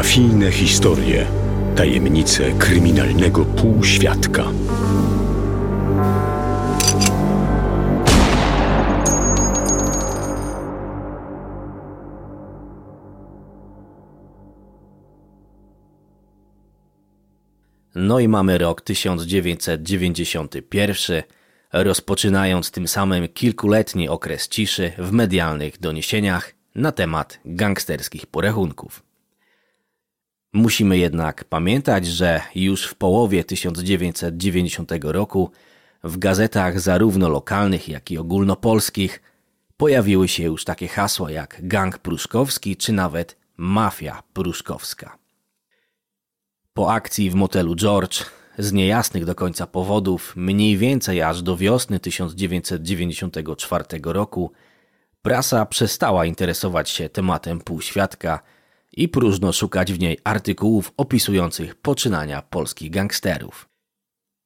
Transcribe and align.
Mafijne 0.00 0.52
historie, 0.52 1.26
tajemnice 1.76 2.52
kryminalnego 2.52 3.44
półświadka. 3.44 4.44
No 17.94 18.20
i 18.20 18.28
mamy 18.28 18.58
rok 18.58 18.80
1991, 18.80 21.22
rozpoczynając 21.72 22.70
tym 22.70 22.88
samym 22.88 23.28
kilkuletni 23.28 24.08
okres 24.08 24.48
ciszy 24.48 24.92
w 24.98 25.12
medialnych 25.12 25.80
doniesieniach 25.80 26.54
na 26.74 26.92
temat 26.92 27.40
gangsterskich 27.44 28.26
porachunków. 28.26 29.09
Musimy 30.52 30.98
jednak 30.98 31.44
pamiętać, 31.44 32.06
że 32.06 32.40
już 32.54 32.86
w 32.86 32.94
połowie 32.94 33.44
1990 33.44 34.92
roku 35.02 35.50
w 36.04 36.18
gazetach 36.18 36.80
zarówno 36.80 37.28
lokalnych, 37.28 37.88
jak 37.88 38.10
i 38.10 38.18
ogólnopolskich 38.18 39.22
pojawiły 39.76 40.28
się 40.28 40.42
już 40.42 40.64
takie 40.64 40.88
hasła 40.88 41.30
jak 41.30 41.58
gang 41.62 41.98
pruszkowski 41.98 42.76
czy 42.76 42.92
nawet 42.92 43.36
mafia 43.56 44.22
pruszkowska. 44.32 45.18
Po 46.74 46.92
akcji 46.92 47.30
w 47.30 47.34
motelu 47.34 47.76
George 47.76 48.24
z 48.58 48.72
niejasnych 48.72 49.24
do 49.24 49.34
końca 49.34 49.66
powodów, 49.66 50.32
mniej 50.36 50.76
więcej 50.76 51.22
aż 51.22 51.42
do 51.42 51.56
wiosny 51.56 52.00
1994 52.00 53.84
roku, 54.04 54.52
prasa 55.22 55.66
przestała 55.66 56.26
interesować 56.26 56.90
się 56.90 57.08
tematem 57.08 57.60
półświadka 57.60 58.40
i 58.92 59.08
próżno 59.08 59.52
szukać 59.52 59.92
w 59.92 60.00
niej 60.00 60.18
artykułów 60.24 60.92
opisujących 60.96 61.74
poczynania 61.74 62.42
polskich 62.42 62.90
gangsterów. 62.90 63.68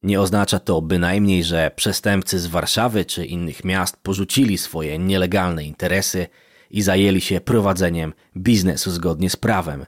Nie 0.02 0.20
oznacza 0.20 0.58
to 0.58 0.82
bynajmniej, 0.82 1.44
że 1.44 1.70
przestępcy 1.76 2.38
z 2.38 2.46
Warszawy 2.46 3.04
czy 3.04 3.26
innych 3.26 3.64
miast 3.64 3.96
porzucili 3.96 4.58
swoje 4.58 4.98
nielegalne 4.98 5.64
interesy 5.64 6.26
i 6.70 6.82
zajęli 6.82 7.20
się 7.20 7.40
prowadzeniem 7.40 8.12
biznesu 8.36 8.90
zgodnie 8.90 9.30
z 9.30 9.36
prawem. 9.36 9.86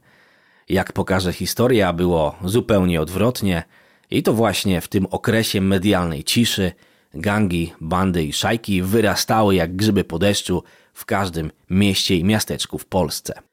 Jak 0.69 0.93
pokaże 0.93 1.33
historia, 1.33 1.93
było 1.93 2.37
zupełnie 2.45 3.01
odwrotnie 3.01 3.63
i 4.11 4.23
to 4.23 4.33
właśnie 4.33 4.81
w 4.81 4.89
tym 4.89 5.07
okresie 5.07 5.61
medialnej 5.61 6.25
ciszy 6.25 6.73
gangi, 7.15 7.73
bandy 7.81 8.25
i 8.25 8.33
szajki 8.33 8.83
wyrastały 8.83 9.55
jak 9.55 9.77
grzyby 9.77 10.05
po 10.05 10.19
deszczu 10.19 10.63
w 10.93 11.05
każdym 11.05 11.51
mieście 11.71 12.17
i 12.17 12.25
miasteczku 12.25 12.79
w 12.79 12.87
Polsce. 12.87 13.46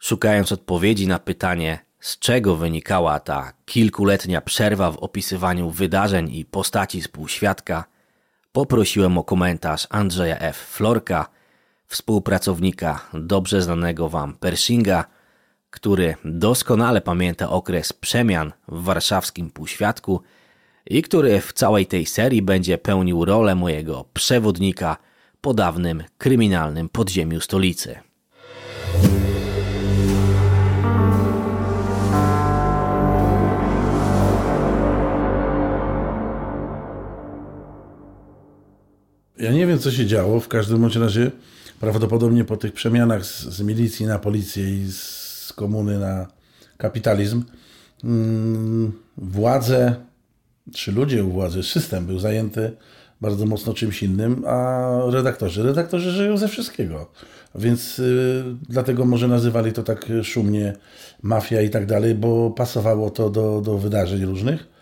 Szukając 0.00 0.52
odpowiedzi 0.52 1.06
na 1.06 1.18
pytanie, 1.18 1.78
z 2.00 2.18
czego 2.18 2.56
wynikała 2.56 3.20
ta 3.20 3.52
kilkuletnia 3.64 4.40
przerwa 4.40 4.92
w 4.92 4.98
opisywaniu 4.98 5.70
wydarzeń 5.70 6.34
i 6.34 6.44
postaci 6.44 7.00
współświadka, 7.00 7.84
poprosiłem 8.52 9.18
o 9.18 9.24
komentarz 9.24 9.86
Andrzeja 9.90 10.38
F. 10.38 10.56
Florka, 10.56 11.28
współpracownika 11.86 13.08
dobrze 13.14 13.62
znanego 13.62 14.08
Wam 14.08 14.34
Pershinga, 14.34 15.04
który 15.70 16.14
doskonale 16.24 17.00
pamięta 17.00 17.50
okres 17.50 17.92
przemian 17.92 18.52
w 18.68 18.82
warszawskim 18.82 19.50
półświadku 19.50 20.20
i 20.86 21.02
który 21.02 21.40
w 21.40 21.52
całej 21.52 21.86
tej 21.86 22.06
serii 22.06 22.42
będzie 22.42 22.78
pełnił 22.78 23.24
rolę 23.24 23.54
mojego 23.54 24.04
przewodnika 24.14 24.96
po 25.40 25.54
dawnym 25.54 26.04
kryminalnym 26.18 26.88
podziemiu 26.88 27.40
stolicy. 27.40 28.09
Ja 39.40 39.52
nie 39.52 39.66
wiem, 39.66 39.78
co 39.78 39.90
się 39.90 40.06
działo. 40.06 40.40
W 40.40 40.48
każdym 40.48 40.80
bądź 40.80 40.96
razie 40.96 41.30
prawdopodobnie 41.80 42.44
po 42.44 42.56
tych 42.56 42.72
przemianach 42.72 43.26
z, 43.26 43.42
z 43.42 43.60
milicji 43.60 44.06
na 44.06 44.18
policję 44.18 44.70
i 44.70 44.92
z 44.92 45.52
komuny 45.56 45.98
na 45.98 46.26
kapitalizm 46.76 47.44
mm, 48.04 48.92
władze, 49.16 49.94
czy 50.74 50.92
ludzie 50.92 51.24
u 51.24 51.30
władzy, 51.30 51.62
system 51.62 52.06
był 52.06 52.18
zajęty 52.18 52.72
bardzo 53.20 53.46
mocno 53.46 53.74
czymś 53.74 54.02
innym, 54.02 54.44
a 54.46 54.88
redaktorzy, 55.10 55.62
redaktorzy 55.62 56.10
żyją 56.10 56.36
ze 56.36 56.48
wszystkiego. 56.48 57.10
Więc 57.54 57.98
y, 57.98 58.44
dlatego 58.68 59.04
może 59.04 59.28
nazywali 59.28 59.72
to 59.72 59.82
tak 59.82 60.06
szumnie 60.22 60.72
mafia 61.22 61.60
i 61.60 61.70
tak 61.70 61.86
dalej, 61.86 62.14
bo 62.14 62.50
pasowało 62.50 63.10
to 63.10 63.30
do, 63.30 63.60
do 63.60 63.78
wydarzeń 63.78 64.24
różnych 64.24 64.79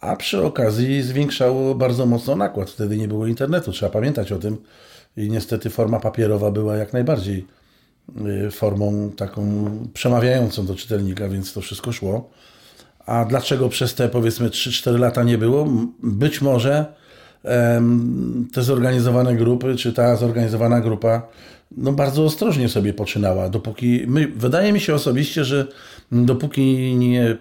a 0.00 0.16
przy 0.16 0.44
okazji 0.44 1.02
zwiększało 1.02 1.74
bardzo 1.74 2.06
mocno 2.06 2.36
nakład. 2.36 2.70
Wtedy 2.70 2.96
nie 2.96 3.08
było 3.08 3.26
internetu, 3.26 3.72
trzeba 3.72 3.92
pamiętać 3.92 4.32
o 4.32 4.38
tym. 4.38 4.56
I 5.16 5.30
niestety 5.30 5.70
forma 5.70 6.00
papierowa 6.00 6.50
była 6.50 6.76
jak 6.76 6.92
najbardziej 6.92 7.46
y, 8.46 8.50
formą 8.50 9.10
taką 9.16 9.70
przemawiającą 9.94 10.66
do 10.66 10.74
czytelnika, 10.74 11.28
więc 11.28 11.52
to 11.52 11.60
wszystko 11.60 11.92
szło. 11.92 12.30
A 13.06 13.24
dlaczego 13.24 13.68
przez 13.68 13.94
te 13.94 14.08
powiedzmy 14.08 14.48
3-4 14.48 14.98
lata 14.98 15.22
nie 15.22 15.38
było? 15.38 15.68
Być 16.02 16.40
może 16.42 17.00
te 18.52 18.62
zorganizowane 18.62 19.36
grupy, 19.36 19.76
czy 19.76 19.92
ta 19.92 20.16
zorganizowana 20.16 20.80
grupa 20.80 21.22
no 21.76 21.92
bardzo 21.92 22.24
ostrożnie 22.24 22.68
sobie 22.68 22.94
poczynała, 22.94 23.48
dopóki 23.48 24.04
my, 24.06 24.32
wydaje 24.36 24.72
mi 24.72 24.80
się 24.80 24.94
osobiście, 24.94 25.44
że 25.44 25.66
dopóki 26.12 26.96
nie 26.96 27.36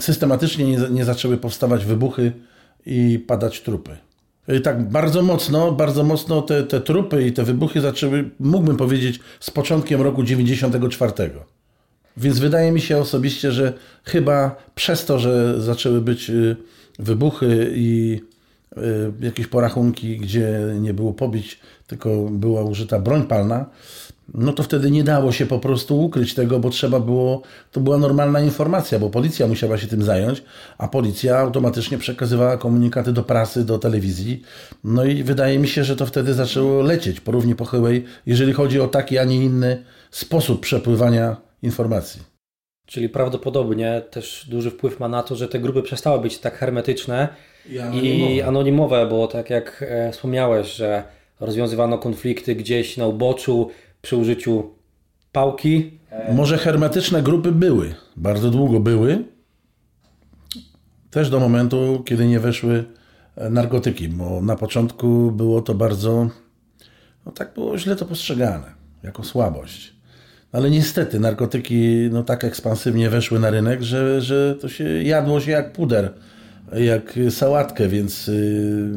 systematycznie 0.00 0.64
nie, 0.64 0.78
nie 0.90 1.04
zaczęły 1.04 1.36
powstawać 1.36 1.84
wybuchy 1.84 2.32
i 2.86 3.18
padać 3.26 3.60
trupy. 3.60 3.96
Tak 4.62 4.88
bardzo 4.88 5.22
mocno, 5.22 5.72
bardzo 5.72 6.04
mocno 6.04 6.42
te, 6.42 6.62
te 6.62 6.80
trupy 6.80 7.26
i 7.26 7.32
te 7.32 7.44
wybuchy 7.44 7.80
zaczęły, 7.80 8.30
mógłbym 8.40 8.76
powiedzieć, 8.76 9.20
z 9.40 9.50
początkiem 9.50 10.02
roku 10.02 10.22
94. 10.22 11.12
Więc 12.16 12.38
wydaje 12.38 12.72
mi 12.72 12.80
się 12.80 12.98
osobiście, 12.98 13.52
że 13.52 13.72
chyba 14.04 14.56
przez 14.74 15.04
to, 15.04 15.18
że 15.18 15.60
zaczęły 15.60 16.00
być 16.00 16.30
y, 16.30 16.56
wybuchy 16.98 17.72
i 17.74 18.20
jakieś 19.20 19.46
porachunki, 19.46 20.18
gdzie 20.18 20.60
nie 20.80 20.94
było 20.94 21.12
pobić, 21.12 21.60
tylko 21.86 22.28
była 22.30 22.62
użyta 22.62 22.98
broń 22.98 23.22
palna, 23.26 23.66
no 24.34 24.52
to 24.52 24.62
wtedy 24.62 24.90
nie 24.90 25.04
dało 25.04 25.32
się 25.32 25.46
po 25.46 25.58
prostu 25.58 26.00
ukryć 26.04 26.34
tego, 26.34 26.60
bo 26.60 26.70
trzeba 26.70 27.00
było, 27.00 27.42
to 27.72 27.80
była 27.80 27.98
normalna 27.98 28.40
informacja, 28.40 28.98
bo 28.98 29.10
policja 29.10 29.46
musiała 29.46 29.78
się 29.78 29.86
tym 29.86 30.02
zająć, 30.02 30.42
a 30.78 30.88
policja 30.88 31.38
automatycznie 31.38 31.98
przekazywała 31.98 32.56
komunikaty 32.56 33.12
do 33.12 33.22
prasy, 33.22 33.64
do 33.64 33.78
telewizji. 33.78 34.42
No 34.84 35.04
i 35.04 35.22
wydaje 35.22 35.58
mi 35.58 35.68
się, 35.68 35.84
że 35.84 35.96
to 35.96 36.06
wtedy 36.06 36.34
zaczęło 36.34 36.82
lecieć 36.82 37.20
po 37.20 37.32
równi 37.32 37.54
pochyłej, 37.54 38.04
jeżeli 38.26 38.52
chodzi 38.52 38.80
o 38.80 38.88
taki, 38.88 39.18
a 39.18 39.24
nie 39.24 39.44
inny 39.44 39.84
sposób 40.10 40.60
przepływania 40.60 41.36
informacji. 41.62 42.22
Czyli 42.86 43.08
prawdopodobnie 43.08 44.02
też 44.10 44.46
duży 44.50 44.70
wpływ 44.70 45.00
ma 45.00 45.08
na 45.08 45.22
to, 45.22 45.36
że 45.36 45.48
te 45.48 45.58
grupy 45.58 45.82
przestały 45.82 46.22
być 46.22 46.38
tak 46.38 46.58
hermetyczne 46.58 47.28
i 47.70 47.78
anonimowe, 47.78 48.32
i 48.32 48.42
anonimowe 48.42 49.06
bo 49.06 49.26
tak 49.26 49.50
jak 49.50 49.84
e, 49.88 50.12
wspomniałeś, 50.12 50.74
że 50.74 51.04
rozwiązywano 51.40 51.98
konflikty 51.98 52.54
gdzieś 52.54 52.96
na 52.96 53.06
uboczu, 53.06 53.70
przy 54.02 54.16
użyciu 54.16 54.70
pałki. 55.32 55.98
Może 56.32 56.58
hermetyczne 56.58 57.22
grupy 57.22 57.52
były, 57.52 57.94
bardzo 58.16 58.50
długo 58.50 58.80
były, 58.80 59.24
też 61.10 61.30
do 61.30 61.40
momentu, 61.40 62.02
kiedy 62.06 62.26
nie 62.26 62.40
weszły 62.40 62.84
narkotyki, 63.50 64.08
bo 64.08 64.40
na 64.40 64.56
początku 64.56 65.32
było 65.32 65.62
to 65.62 65.74
bardzo, 65.74 66.28
no 67.26 67.32
tak 67.32 67.54
było 67.54 67.78
źle 67.78 67.96
to 67.96 68.04
postrzegane, 68.04 68.66
jako 69.02 69.24
słabość. 69.24 69.92
Ale 70.52 70.70
niestety 70.70 71.20
narkotyki 71.20 72.08
no 72.12 72.22
tak 72.22 72.44
ekspansywnie 72.44 73.10
weszły 73.10 73.40
na 73.40 73.50
rynek, 73.50 73.82
że, 73.82 74.20
że 74.20 74.54
to 74.60 74.68
się 74.68 75.02
jadło 75.02 75.40
się 75.40 75.50
jak 75.50 75.72
puder 75.72 76.14
jak 76.72 77.18
sałatkę, 77.30 77.88
więc 77.88 78.28
y, 78.28 78.90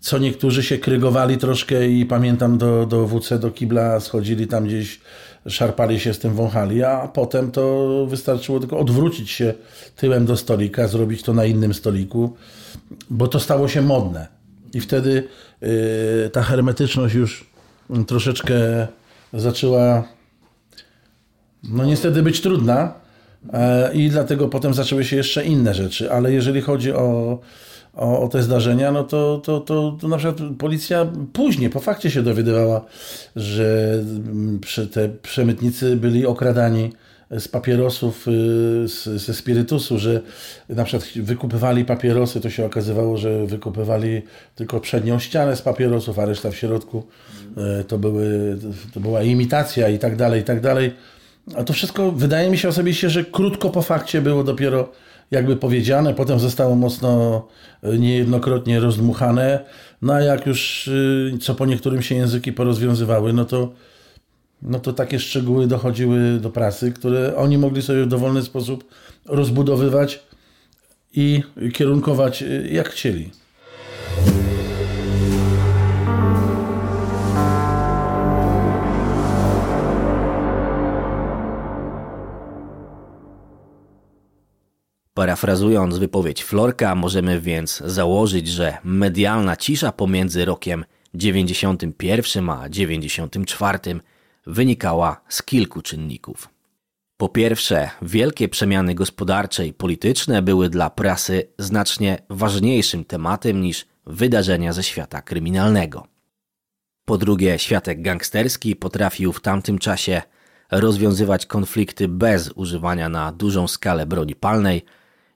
co 0.00 0.18
niektórzy 0.18 0.62
się 0.62 0.78
krygowali 0.78 1.38
troszkę 1.38 1.88
i 1.88 2.06
pamiętam 2.06 2.58
do, 2.58 2.86
do 2.86 3.06
WC, 3.06 3.38
do 3.38 3.50
kibla 3.50 4.00
schodzili 4.00 4.46
tam 4.46 4.64
gdzieś, 4.64 5.00
szarpali 5.48 6.00
się 6.00 6.14
z 6.14 6.18
tym, 6.18 6.34
wąchali, 6.34 6.84
a 6.84 7.08
potem 7.08 7.50
to 7.50 8.06
wystarczyło 8.10 8.60
tylko 8.60 8.78
odwrócić 8.78 9.30
się 9.30 9.54
tyłem 9.96 10.26
do 10.26 10.36
stolika, 10.36 10.88
zrobić 10.88 11.22
to 11.22 11.32
na 11.34 11.44
innym 11.44 11.74
stoliku, 11.74 12.36
bo 13.10 13.28
to 13.28 13.40
stało 13.40 13.68
się 13.68 13.82
modne. 13.82 14.26
I 14.74 14.80
wtedy 14.80 15.24
y, 15.62 16.30
ta 16.32 16.42
hermetyczność 16.42 17.14
już 17.14 17.50
troszeczkę 18.06 18.86
zaczęła 19.32 20.04
no 21.62 21.84
niestety 21.84 22.22
być 22.22 22.40
trudna, 22.40 23.05
i 23.94 24.08
dlatego 24.10 24.48
potem 24.48 24.74
zaczęły 24.74 25.04
się 25.04 25.16
jeszcze 25.16 25.44
inne 25.44 25.74
rzeczy. 25.74 26.12
Ale 26.12 26.32
jeżeli 26.32 26.60
chodzi 26.60 26.92
o, 26.92 27.38
o, 27.94 28.20
o, 28.20 28.28
te 28.28 28.42
zdarzenia, 28.42 28.92
no 28.92 29.04
to, 29.04 29.40
to, 29.44 29.60
to, 29.60 29.96
to 30.00 30.08
na 30.08 30.16
przykład 30.16 30.50
policja 30.58 31.06
później, 31.32 31.70
po 31.70 31.80
fakcie 31.80 32.10
się 32.10 32.22
dowiadywała, 32.22 32.84
że 33.36 33.98
te 34.92 35.08
przemytnicy 35.08 35.96
byli 35.96 36.26
okradani 36.26 36.92
z 37.30 37.48
papierosów, 37.48 38.28
y, 38.28 38.30
z, 38.88 39.04
ze 39.04 39.34
spirytusu, 39.34 39.98
że 39.98 40.20
na 40.68 40.84
przykład 40.84 41.08
wykupywali 41.16 41.84
papierosy, 41.84 42.40
to 42.40 42.50
się 42.50 42.66
okazywało, 42.66 43.16
że 43.16 43.46
wykupywali 43.46 44.22
tylko 44.54 44.80
przednią 44.80 45.18
ścianę 45.18 45.56
z 45.56 45.62
papierosów, 45.62 46.18
a 46.18 46.24
reszta 46.24 46.50
w 46.50 46.56
środku 46.56 47.02
y, 47.80 47.84
to, 47.84 47.98
były, 47.98 48.58
to 48.94 49.00
była 49.00 49.22
imitacja 49.22 49.88
i 49.88 49.98
tak 49.98 50.16
dalej, 50.16 50.40
i 50.40 50.44
tak 50.44 50.60
dalej. 50.60 50.92
A 51.54 51.64
to 51.64 51.72
wszystko 51.72 52.12
wydaje 52.12 52.50
mi 52.50 52.58
się 52.58 52.68
osobiście, 52.68 53.10
że 53.10 53.24
krótko 53.24 53.70
po 53.70 53.82
fakcie 53.82 54.20
było 54.20 54.44
dopiero 54.44 54.92
jakby 55.30 55.56
powiedziane, 55.56 56.14
potem 56.14 56.38
zostało 56.40 56.74
mocno 56.74 57.42
y, 57.84 57.98
niejednokrotnie 57.98 58.80
rozdmuchane. 58.80 59.64
No 60.02 60.12
a 60.12 60.20
jak 60.20 60.46
już 60.46 60.90
co 61.40 61.54
po 61.54 61.66
niektórym 61.66 62.02
się 62.02 62.14
języki 62.14 62.52
porozwiązywały, 62.52 63.32
no 63.32 63.44
to 63.44 63.72
no 64.62 64.78
to 64.78 64.92
takie 64.92 65.20
szczegóły 65.20 65.66
dochodziły 65.66 66.38
do 66.40 66.50
prasy, 66.50 66.92
które 66.92 67.36
oni 67.36 67.58
mogli 67.58 67.82
sobie 67.82 68.02
w 68.02 68.08
dowolny 68.08 68.42
sposób 68.42 68.84
rozbudowywać 69.26 70.22
i 71.12 71.42
kierunkować 71.74 72.42
y, 72.42 72.68
jak 72.72 72.88
chcieli. 72.88 73.30
Parafrazując 85.16 85.98
wypowiedź 85.98 86.44
Florka, 86.44 86.94
możemy 86.94 87.40
więc 87.40 87.82
założyć, 87.86 88.48
że 88.48 88.78
medialna 88.84 89.56
cisza 89.56 89.92
pomiędzy 89.92 90.44
rokiem 90.44 90.84
91 91.14 92.50
a 92.50 92.68
94 92.68 93.78
wynikała 94.46 95.20
z 95.28 95.42
kilku 95.42 95.82
czynników. 95.82 96.48
Po 97.16 97.28
pierwsze, 97.28 97.90
wielkie 98.02 98.48
przemiany 98.48 98.94
gospodarcze 98.94 99.66
i 99.66 99.72
polityczne 99.72 100.42
były 100.42 100.68
dla 100.68 100.90
prasy 100.90 101.48
znacznie 101.58 102.18
ważniejszym 102.30 103.04
tematem 103.04 103.60
niż 103.60 103.86
wydarzenia 104.06 104.72
ze 104.72 104.82
świata 104.82 105.22
kryminalnego. 105.22 106.06
Po 107.04 107.18
drugie, 107.18 107.58
światek 107.58 108.02
gangsterski 108.02 108.76
potrafił 108.76 109.32
w 109.32 109.40
tamtym 109.40 109.78
czasie 109.78 110.22
rozwiązywać 110.70 111.46
konflikty 111.46 112.08
bez 112.08 112.50
używania 112.54 113.08
na 113.08 113.32
dużą 113.32 113.68
skalę 113.68 114.06
broni 114.06 114.34
palnej, 114.34 114.84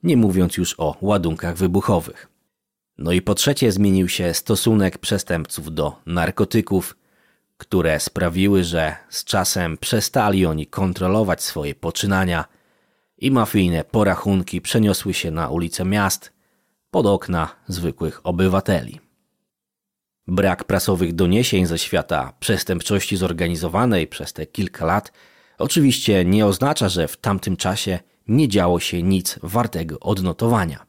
nie 0.02 0.16
mówiąc 0.16 0.56
już 0.56 0.74
o 0.78 0.96
ładunkach 1.00 1.56
wybuchowych. 1.56 2.28
No 2.98 3.12
i 3.12 3.22
po 3.22 3.34
trzecie, 3.34 3.72
zmienił 3.72 4.08
się 4.08 4.34
stosunek 4.34 4.98
przestępców 4.98 5.74
do 5.74 5.96
narkotyków, 6.06 6.96
które 7.56 8.00
sprawiły, 8.00 8.64
że 8.64 8.96
z 9.08 9.24
czasem 9.24 9.78
przestali 9.78 10.46
oni 10.46 10.66
kontrolować 10.66 11.42
swoje 11.42 11.74
poczynania 11.74 12.44
i 13.18 13.30
mafijne 13.30 13.84
porachunki 13.84 14.60
przeniosły 14.60 15.14
się 15.14 15.30
na 15.30 15.48
ulice 15.48 15.84
miast 15.84 16.32
pod 16.90 17.06
okna 17.06 17.48
zwykłych 17.68 18.20
obywateli. 18.24 19.00
Brak 20.26 20.64
prasowych 20.64 21.14
doniesień 21.14 21.66
ze 21.66 21.78
świata 21.78 22.32
przestępczości 22.40 23.16
zorganizowanej 23.16 24.06
przez 24.06 24.32
te 24.32 24.46
kilka 24.46 24.86
lat 24.86 25.12
oczywiście 25.58 26.24
nie 26.24 26.46
oznacza, 26.46 26.88
że 26.88 27.08
w 27.08 27.16
tamtym 27.16 27.56
czasie 27.56 27.98
nie 28.28 28.48
działo 28.48 28.80
się 28.80 29.02
nic 29.02 29.38
wartego 29.42 30.00
odnotowania. 30.00 30.86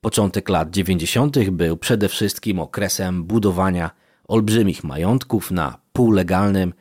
Początek 0.00 0.48
lat 0.48 0.70
90. 0.70 1.50
był 1.50 1.76
przede 1.76 2.08
wszystkim 2.08 2.58
okresem 2.58 3.24
budowania 3.24 3.90
olbrzymich 4.28 4.84
majątków 4.84 5.50
na 5.50 5.78
półlegalnym 5.92 6.72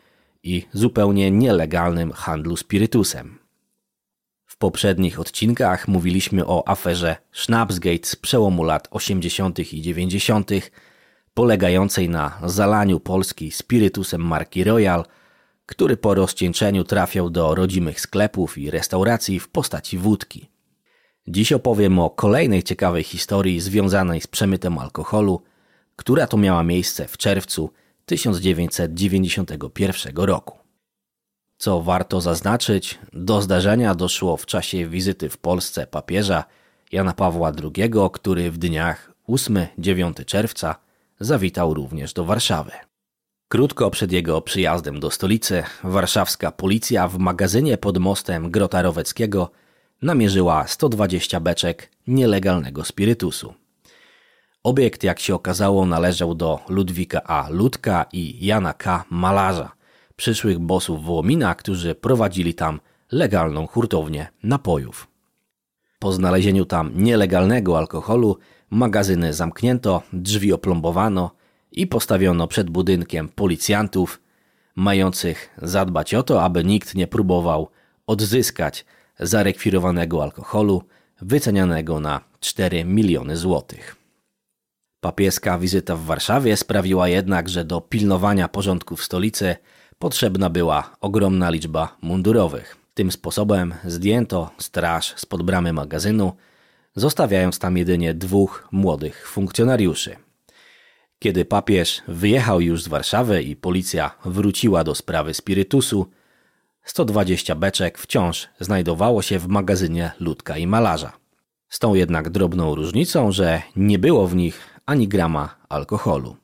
i 0.43 0.65
zupełnie 0.73 1.31
nielegalnym 1.31 2.11
handlu 2.11 2.57
spirytusem. 2.57 3.39
W 4.45 4.57
poprzednich 4.57 5.19
odcinkach 5.19 5.87
mówiliśmy 5.87 6.45
o 6.45 6.67
aferze 6.67 7.15
Schnapsgate 7.31 8.07
z 8.07 8.15
przełomu 8.15 8.63
lat 8.63 8.87
80. 8.91 9.73
i 9.73 9.81
90., 9.81 10.51
polegającej 11.33 12.09
na 12.09 12.39
zalaniu 12.45 12.99
Polski 12.99 13.51
spirytusem 13.51 14.21
marki 14.21 14.63
Royal, 14.63 15.05
który 15.65 15.97
po 15.97 16.13
rozcieńczeniu 16.13 16.83
trafiał 16.83 17.29
do 17.29 17.55
rodzimych 17.55 18.01
sklepów 18.01 18.57
i 18.57 18.71
restauracji 18.71 19.39
w 19.39 19.49
postaci 19.49 19.97
wódki. 19.97 20.49
Dziś 21.27 21.53
opowiem 21.53 21.99
o 21.99 22.09
kolejnej 22.09 22.63
ciekawej 22.63 23.03
historii 23.03 23.59
związanej 23.59 24.21
z 24.21 24.27
przemytem 24.27 24.77
alkoholu, 24.77 25.41
która 25.95 26.27
to 26.27 26.37
miała 26.37 26.63
miejsce 26.63 27.07
w 27.07 27.17
czerwcu 27.17 27.69
1991 28.05 30.15
roku. 30.15 30.57
Co 31.57 31.81
warto 31.81 32.21
zaznaczyć, 32.21 32.99
do 33.13 33.41
zdarzenia 33.41 33.95
doszło 33.95 34.37
w 34.37 34.45
czasie 34.45 34.87
wizyty 34.87 35.29
w 35.29 35.37
Polsce 35.37 35.87
papieża 35.87 36.43
Jana 36.91 37.13
Pawła 37.13 37.51
II, 37.63 37.91
który 38.13 38.51
w 38.51 38.57
dniach 38.57 39.11
8-9 39.29 40.25
czerwca 40.25 40.75
zawitał 41.19 41.73
również 41.73 42.13
do 42.13 42.25
Warszawy. 42.25 42.71
Krótko 43.53 43.91
przed 43.91 44.11
jego 44.11 44.41
przyjazdem 44.41 44.99
do 44.99 45.11
stolicy, 45.11 45.63
warszawska 45.83 46.51
policja 46.51 47.07
w 47.07 47.17
magazynie 47.17 47.77
pod 47.77 47.97
mostem 47.97 48.51
Grota 48.51 48.81
Roweckiego 48.81 49.51
namierzyła 50.01 50.67
120 50.67 51.39
beczek 51.39 51.89
nielegalnego 52.07 52.83
spirytusu. 52.83 53.53
Obiekt, 54.63 55.03
jak 55.03 55.19
się 55.19 55.35
okazało, 55.35 55.85
należał 55.85 56.35
do 56.35 56.59
Ludwika 56.69 57.23
A. 57.23 57.49
Ludka 57.49 58.05
i 58.13 58.45
Jana 58.45 58.73
K. 58.73 59.05
Malarza, 59.09 59.71
przyszłych 60.15 60.59
bosów 60.59 61.05
Wołomina, 61.05 61.55
którzy 61.55 61.95
prowadzili 61.95 62.53
tam 62.53 62.79
legalną 63.11 63.67
hurtownię 63.67 64.27
napojów. 64.43 65.07
Po 65.99 66.11
znalezieniu 66.11 66.65
tam 66.65 66.91
nielegalnego 66.95 67.77
alkoholu 67.77 68.37
magazyny 68.69 69.33
zamknięto, 69.33 70.01
drzwi 70.13 70.53
oplombowano 70.53 71.42
i 71.73 71.87
postawiono 71.87 72.47
przed 72.47 72.69
budynkiem 72.69 73.29
policjantów, 73.29 74.21
mających 74.75 75.49
zadbać 75.61 76.13
o 76.13 76.23
to, 76.23 76.43
aby 76.43 76.63
nikt 76.63 76.95
nie 76.95 77.07
próbował 77.07 77.69
odzyskać 78.07 78.85
zarekwirowanego 79.19 80.23
alkoholu 80.23 80.83
wycenianego 81.21 81.99
na 81.99 82.21
4 82.39 82.85
miliony 82.85 83.37
złotych. 83.37 83.95
Papieska 85.01 85.57
wizyta 85.57 85.95
w 85.95 86.03
Warszawie 86.03 86.57
sprawiła 86.57 87.07
jednak, 87.07 87.49
że 87.49 87.65
do 87.65 87.81
pilnowania 87.81 88.47
porządku 88.47 88.95
w 88.95 89.03
stolicy 89.03 89.55
potrzebna 89.99 90.49
była 90.49 90.95
ogromna 91.01 91.49
liczba 91.49 91.97
mundurowych. 92.01 92.77
Tym 92.93 93.11
sposobem 93.11 93.73
zdjęto 93.85 94.51
straż 94.57 95.13
spod 95.17 95.43
bramy 95.43 95.73
magazynu, 95.73 96.33
zostawiając 96.95 97.59
tam 97.59 97.77
jedynie 97.77 98.13
dwóch 98.13 98.67
młodych 98.71 99.27
funkcjonariuszy. 99.27 100.15
Kiedy 101.23 101.45
papież 101.45 102.01
wyjechał 102.07 102.61
już 102.61 102.83
z 102.83 102.87
Warszawy 102.87 103.43
i 103.43 103.55
policja 103.55 104.11
wróciła 104.25 104.83
do 104.83 104.95
sprawy 104.95 105.33
spirytusu, 105.33 106.05
120 106.83 107.55
beczek 107.55 107.97
wciąż 107.97 108.49
znajdowało 108.59 109.21
się 109.21 109.39
w 109.39 109.47
magazynie 109.47 110.11
Ludka 110.19 110.57
i 110.57 110.67
Malarza. 110.67 111.13
Z 111.69 111.79
tą 111.79 111.93
jednak 111.93 112.29
drobną 112.29 112.75
różnicą, 112.75 113.31
że 113.31 113.61
nie 113.75 113.99
było 113.99 114.27
w 114.27 114.35
nich 114.35 114.79
ani 114.85 115.07
grama 115.07 115.55
alkoholu. 115.69 116.37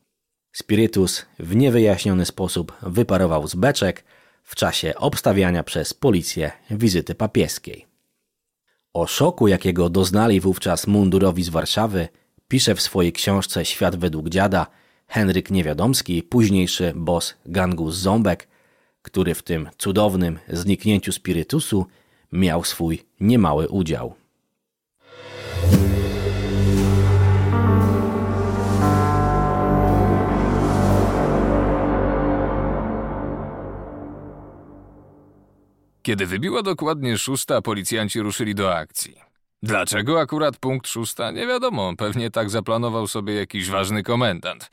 Spirytus 0.52 1.26
w 1.40 1.56
niewyjaśniony 1.56 2.26
sposób 2.26 2.74
wyparował 2.82 3.48
z 3.48 3.56
beczek 3.56 4.04
w 4.44 4.56
czasie 4.56 4.94
obstawiania 4.96 5.64
przez 5.64 5.94
policję 5.94 6.52
wizyty 6.72 7.16
papieskiej. 7.16 7.86
O 8.94 9.08
szoku, 9.08 9.48
jakiego 9.48 9.90
doznali 9.90 10.40
wówczas 10.40 10.88
mundurowi 10.88 11.44
z 11.44 11.50
Warszawy, 11.50 12.08
pisze 12.50 12.76
w 12.76 12.82
swojej 12.82 13.14
książce 13.14 13.66
Świat 13.66 13.96
według 13.96 14.30
dziada 14.30 14.68
Henryk 15.08 15.52
Niewiadomski, 15.52 16.24
późniejszy 16.24 16.94
boss 16.96 17.36
gangu 17.46 17.92
Ząbek, 17.92 18.48
który 19.02 19.36
w 19.36 19.44
tym 19.44 19.70
cudownym 19.78 20.40
zniknięciu 20.48 21.12
spirytusu 21.12 21.86
miał 22.32 22.64
swój 22.64 23.06
niemały 23.20 23.68
udział. 23.68 24.16
Kiedy 36.02 36.26
wybiła 36.26 36.64
dokładnie 36.64 37.18
szósta, 37.18 37.62
policjanci 37.62 38.20
ruszyli 38.22 38.56
do 38.56 38.76
akcji. 38.76 39.29
Dlaczego 39.64 40.20
akurat 40.20 40.58
punkt 40.58 40.88
szósta? 40.88 41.32
Nie 41.32 41.48
wiadomo, 41.48 41.94
pewnie 41.98 42.32
tak 42.32 42.50
zaplanował 42.50 43.08
sobie 43.08 43.36
jakiś 43.36 43.70
ważny 43.70 44.04
komendant. 44.04 44.70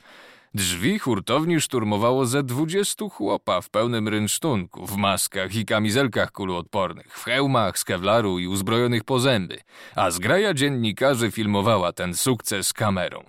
Drzwi 0.53 0.99
hurtowni 0.99 1.61
szturmowało 1.61 2.25
ze 2.25 2.43
dwudziestu 2.43 3.09
chłopa 3.09 3.61
w 3.61 3.69
pełnym 3.69 4.07
rynsztunku, 4.07 4.85
w 4.85 4.97
maskach 4.97 5.55
i 5.55 5.65
kamizelkach 5.65 6.31
kuloodpornych, 6.31 7.17
w 7.17 7.23
hełmach 7.23 7.79
z 7.79 7.83
kewlaru 7.83 8.39
i 8.39 8.47
uzbrojonych 8.47 9.03
po 9.03 9.19
zęby, 9.19 9.57
a 9.95 10.11
zgraja 10.11 10.53
dziennikarzy 10.53 11.31
filmowała 11.31 11.93
ten 11.93 12.13
sukces 12.13 12.73
kamerą. 12.73 13.23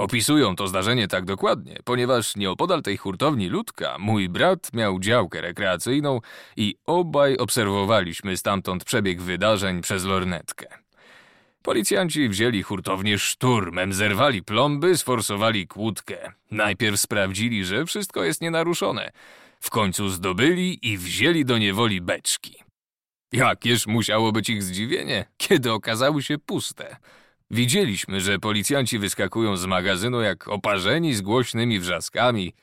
Opisują 0.00 0.56
to 0.56 0.68
zdarzenie 0.68 1.08
tak 1.08 1.24
dokładnie, 1.24 1.78
ponieważ 1.84 2.36
nieopodal 2.36 2.82
tej 2.82 2.96
hurtowni 2.96 3.48
Ludka 3.48 3.96
mój 3.98 4.28
brat 4.28 4.72
miał 4.72 5.00
działkę 5.00 5.40
rekreacyjną 5.40 6.20
i 6.56 6.74
obaj 6.86 7.36
obserwowaliśmy 7.36 8.36
stamtąd 8.36 8.84
przebieg 8.84 9.22
wydarzeń 9.22 9.82
przez 9.82 10.04
lornetkę. 10.04 10.66
Policjanci 11.62 12.28
wzięli 12.28 12.62
hurtownię 12.62 13.18
szturmem, 13.18 13.92
zerwali 13.92 14.42
plomby, 14.42 14.96
sforsowali 14.96 15.66
kłódkę. 15.66 16.32
Najpierw 16.50 17.00
sprawdzili, 17.00 17.64
że 17.64 17.86
wszystko 17.86 18.24
jest 18.24 18.40
nienaruszone. 18.40 19.10
W 19.60 19.70
końcu 19.70 20.08
zdobyli 20.08 20.88
i 20.92 20.98
wzięli 20.98 21.44
do 21.44 21.58
niewoli 21.58 22.00
beczki. 22.00 22.54
Jakież 23.32 23.86
musiało 23.86 24.32
być 24.32 24.50
ich 24.50 24.62
zdziwienie, 24.62 25.24
kiedy 25.36 25.72
okazały 25.72 26.22
się 26.22 26.38
puste. 26.38 26.96
Widzieliśmy, 27.50 28.20
że 28.20 28.38
policjanci 28.38 28.98
wyskakują 28.98 29.56
z 29.56 29.66
magazynu 29.66 30.20
jak 30.20 30.48
oparzeni 30.48 31.14
z 31.14 31.22
głośnymi 31.22 31.80
wrzaskami. 31.80 32.54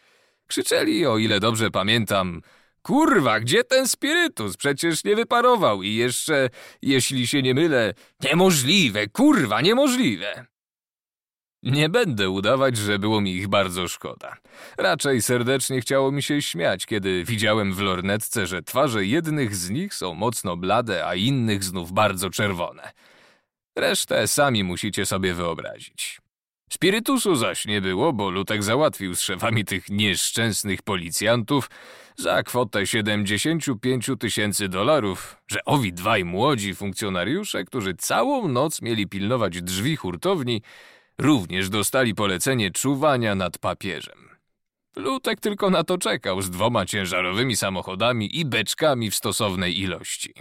Krzyczeli, 0.48 1.06
o 1.06 1.18
ile 1.18 1.40
dobrze 1.40 1.72
pamiętam, 1.72 2.42
Kurwa, 2.88 3.40
gdzie 3.40 3.64
ten 3.64 3.88
spirytus? 3.88 4.58
Przecież 4.58 5.04
nie 5.04 5.16
wyparował 5.16 5.84
i 5.84 5.94
jeszcze, 5.94 6.50
jeśli 6.82 7.28
się 7.28 7.42
nie 7.42 7.54
mylę, 7.54 7.94
niemożliwe, 8.24 9.08
kurwa, 9.08 9.62
niemożliwe. 9.62 10.46
Nie 11.64 11.90
będę 11.90 12.30
udawać, 12.30 12.78
że 12.78 13.00
było 13.00 13.22
mi 13.22 13.36
ich 13.36 13.48
bardzo 13.48 13.88
szkoda. 13.88 14.38
Raczej 14.78 15.22
serdecznie 15.22 15.82
chciało 15.82 16.12
mi 16.12 16.24
się 16.24 16.42
śmiać, 16.42 16.86
kiedy 16.86 17.24
widziałem 17.24 17.74
w 17.74 17.80
lornetce, 17.80 18.48
że 18.48 18.64
twarze 18.64 19.06
jednych 19.06 19.56
z 19.56 19.70
nich 19.70 19.94
są 19.94 20.14
mocno 20.14 20.58
blade, 20.58 21.08
a 21.08 21.16
innych 21.16 21.64
znów 21.64 21.92
bardzo 21.92 22.30
czerwone. 22.30 22.92
Resztę 23.78 24.28
sami 24.28 24.64
musicie 24.64 25.06
sobie 25.06 25.34
wyobrazić. 25.34 26.22
Spirytusu 26.70 27.36
zaś 27.36 27.66
nie 27.66 27.82
było, 27.82 28.14
bo 28.14 28.30
Lutek 28.30 28.64
załatwił 28.64 29.16
z 29.16 29.22
szefami 29.22 29.66
tych 29.66 29.90
nieszczęsnych 29.90 30.82
policjantów 30.82 31.70
za 32.16 32.44
kwotę 32.44 32.88
75 32.88 34.10
tysięcy 34.20 34.70
dolarów, 34.70 35.38
że 35.48 35.66
owi 35.66 35.94
dwaj 35.94 36.26
młodzi 36.26 36.76
funkcjonariusze, 36.76 37.64
którzy 37.64 37.96
całą 37.96 38.48
noc 38.48 38.82
mieli 38.82 39.08
pilnować 39.08 39.62
drzwi 39.62 39.96
hurtowni, 39.96 40.62
również 41.18 41.70
dostali 41.70 42.16
polecenie 42.16 42.72
czuwania 42.72 43.36
nad 43.36 43.58
papieżem. 43.58 44.30
Lutek 44.96 45.40
tylko 45.40 45.70
na 45.70 45.84
to 45.84 45.98
czekał 45.98 46.42
z 46.42 46.50
dwoma 46.50 46.86
ciężarowymi 46.86 47.56
samochodami 47.56 48.40
i 48.40 48.46
beczkami 48.46 49.12
w 49.12 49.16
stosownej 49.16 49.80
ilości. 49.80 50.34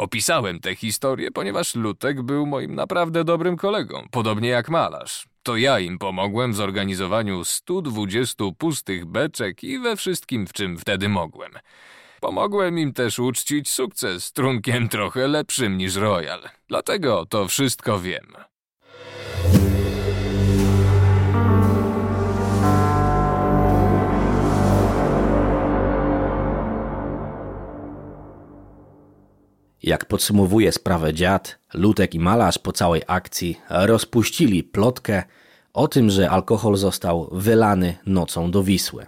Opisałem 0.00 0.60
tę 0.60 0.74
historię, 0.74 1.30
ponieważ 1.30 1.74
Lutek 1.74 2.22
był 2.22 2.46
moim 2.46 2.74
naprawdę 2.74 3.24
dobrym 3.24 3.56
kolegą, 3.56 4.06
podobnie 4.10 4.48
jak 4.48 4.68
malarz. 4.68 5.26
To 5.42 5.56
ja 5.56 5.80
im 5.80 5.98
pomogłem 5.98 6.52
w 6.52 6.56
zorganizowaniu 6.56 7.44
120 7.44 8.44
pustych 8.58 9.06
beczek 9.06 9.64
i 9.64 9.78
we 9.78 9.96
wszystkim, 9.96 10.46
w 10.46 10.52
czym 10.52 10.78
wtedy 10.78 11.08
mogłem. 11.08 11.52
Pomogłem 12.20 12.78
im 12.78 12.92
też 12.92 13.18
uczcić 13.18 13.70
sukces 13.70 14.32
trunkiem 14.32 14.88
trochę 14.88 15.28
lepszym 15.28 15.78
niż 15.78 15.96
Royal. 15.96 16.40
Dlatego 16.68 17.26
to 17.26 17.48
wszystko 17.48 18.00
wiem. 18.00 18.26
Jak 29.82 30.04
podsumowuje 30.04 30.72
sprawę 30.72 31.14
dziad, 31.14 31.58
Lutek 31.74 32.14
i 32.14 32.18
malarz 32.18 32.58
po 32.58 32.72
całej 32.72 33.02
akcji 33.06 33.60
rozpuścili 33.70 34.62
plotkę 34.62 35.22
o 35.72 35.88
tym, 35.88 36.10
że 36.10 36.30
alkohol 36.30 36.76
został 36.76 37.28
wylany 37.32 37.96
nocą 38.06 38.50
do 38.50 38.62
Wisły. 38.62 39.06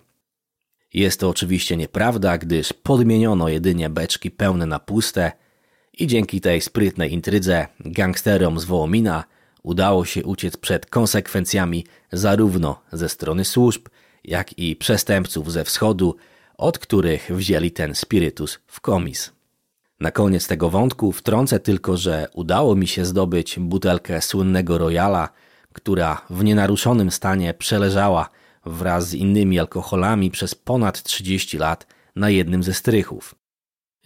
Jest 0.94 1.20
to 1.20 1.28
oczywiście 1.28 1.76
nieprawda, 1.76 2.38
gdyż 2.38 2.72
podmieniono 2.72 3.48
jedynie 3.48 3.90
beczki 3.90 4.30
pełne 4.30 4.66
na 4.66 4.78
puste 4.78 5.32
i 5.98 6.06
dzięki 6.06 6.40
tej 6.40 6.60
sprytnej 6.60 7.12
intrydze 7.12 7.66
gangsterom 7.80 8.60
z 8.60 8.64
Wołomina 8.64 9.24
udało 9.62 10.04
się 10.04 10.24
uciec 10.24 10.56
przed 10.56 10.86
konsekwencjami 10.86 11.86
zarówno 12.12 12.80
ze 12.92 13.08
strony 13.08 13.44
służb, 13.44 13.88
jak 14.24 14.58
i 14.58 14.76
przestępców 14.76 15.52
ze 15.52 15.64
wschodu, 15.64 16.16
od 16.58 16.78
których 16.78 17.30
wzięli 17.30 17.70
ten 17.70 17.94
spirytus 17.94 18.58
w 18.66 18.80
komis. 18.80 19.32
Na 20.02 20.10
koniec 20.10 20.46
tego 20.46 20.70
wątku 20.70 21.12
wtrącę 21.12 21.60
tylko, 21.60 21.96
że 21.96 22.28
udało 22.34 22.74
mi 22.74 22.86
się 22.86 23.04
zdobyć 23.04 23.58
butelkę 23.58 24.20
słynnego 24.20 24.78
Royala, 24.78 25.28
która 25.72 26.20
w 26.30 26.44
nienaruszonym 26.44 27.10
stanie 27.10 27.54
przeleżała 27.54 28.28
wraz 28.66 29.08
z 29.08 29.14
innymi 29.14 29.58
alkoholami 29.58 30.30
przez 30.30 30.54
ponad 30.54 31.02
30 31.02 31.58
lat 31.58 31.86
na 32.16 32.30
jednym 32.30 32.62
ze 32.62 32.74
strychów. 32.74 33.34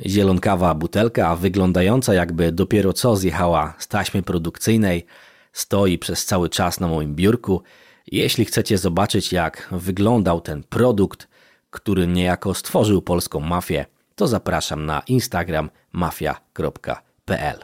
Zielonkawa 0.07 0.75
butelka, 0.75 1.37
wyglądająca 1.37 2.15
jakby 2.15 2.53
dopiero 2.53 2.93
co 2.93 3.17
zjechała 3.17 3.75
z 3.79 3.89
taśmy 3.89 4.23
produkcyjnej, 4.23 5.07
stoi 5.53 5.99
przez 5.99 6.25
cały 6.25 6.49
czas 6.49 6.81
na 6.81 6.89
moim 6.89 7.15
biurku. 7.15 7.63
Jeśli 8.07 8.45
chcecie 8.45 8.79
zobaczyć, 8.79 9.33
jak 9.33 9.69
wyglądał 9.73 10.41
ten 10.41 10.63
produkt, 10.63 11.29
który 11.71 12.07
niejako 12.07 12.55
stworzył 12.55 13.03
polską 13.03 13.41
mafię, 13.41 13.87
to 14.17 14.27
zapraszam 14.27 14.87
na 14.87 15.03
Instagram 15.07 15.71
mafia.pl. 15.93 17.59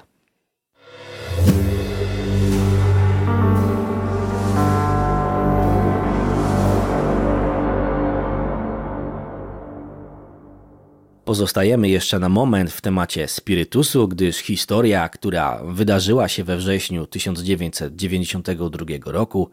Pozostajemy 11.24 11.88
jeszcze 11.88 12.18
na 12.18 12.28
moment 12.28 12.70
w 12.70 12.80
temacie 12.80 13.28
spirytusu, 13.28 14.08
gdyż 14.08 14.36
historia, 14.36 15.08
która 15.08 15.60
wydarzyła 15.64 16.28
się 16.28 16.44
we 16.44 16.56
wrześniu 16.56 17.06
1992 17.06 18.86
roku, 19.04 19.50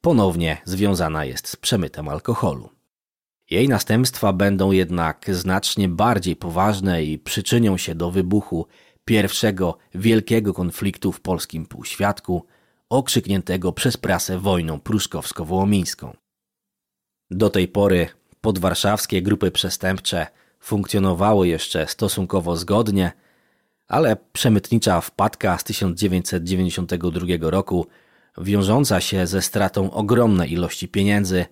ponownie 0.00 0.56
związana 0.64 1.24
jest 1.24 1.48
z 1.48 1.56
przemytem 1.56 2.08
alkoholu. 2.08 2.81
Jej 3.52 3.68
następstwa 3.68 4.32
będą 4.32 4.70
jednak 4.70 5.26
znacznie 5.28 5.88
bardziej 5.88 6.36
poważne 6.36 7.04
i 7.04 7.18
przyczynią 7.18 7.76
się 7.76 7.94
do 7.94 8.10
wybuchu 8.10 8.66
pierwszego 9.04 9.78
wielkiego 9.94 10.54
konfliktu 10.54 11.12
w 11.12 11.20
polskim 11.20 11.66
półświadku, 11.66 12.46
okrzykniętego 12.88 13.72
przez 13.72 13.96
prasę 13.96 14.38
wojną 14.38 14.80
pruszkowsko-wołomińską. 14.80 16.16
Do 17.30 17.50
tej 17.50 17.68
pory 17.68 18.08
podwarszawskie 18.40 19.22
grupy 19.22 19.50
przestępcze 19.50 20.26
funkcjonowały 20.60 21.48
jeszcze 21.48 21.86
stosunkowo 21.86 22.56
zgodnie, 22.56 23.12
ale 23.88 24.16
przemytnicza 24.32 25.00
wpadka 25.00 25.58
z 25.58 25.64
1992 25.64 27.26
roku, 27.40 27.86
wiążąca 28.38 29.00
się 29.00 29.26
ze 29.26 29.42
stratą 29.42 29.90
ogromnej 29.90 30.52
ilości 30.52 30.88
pieniędzy, 30.88 31.46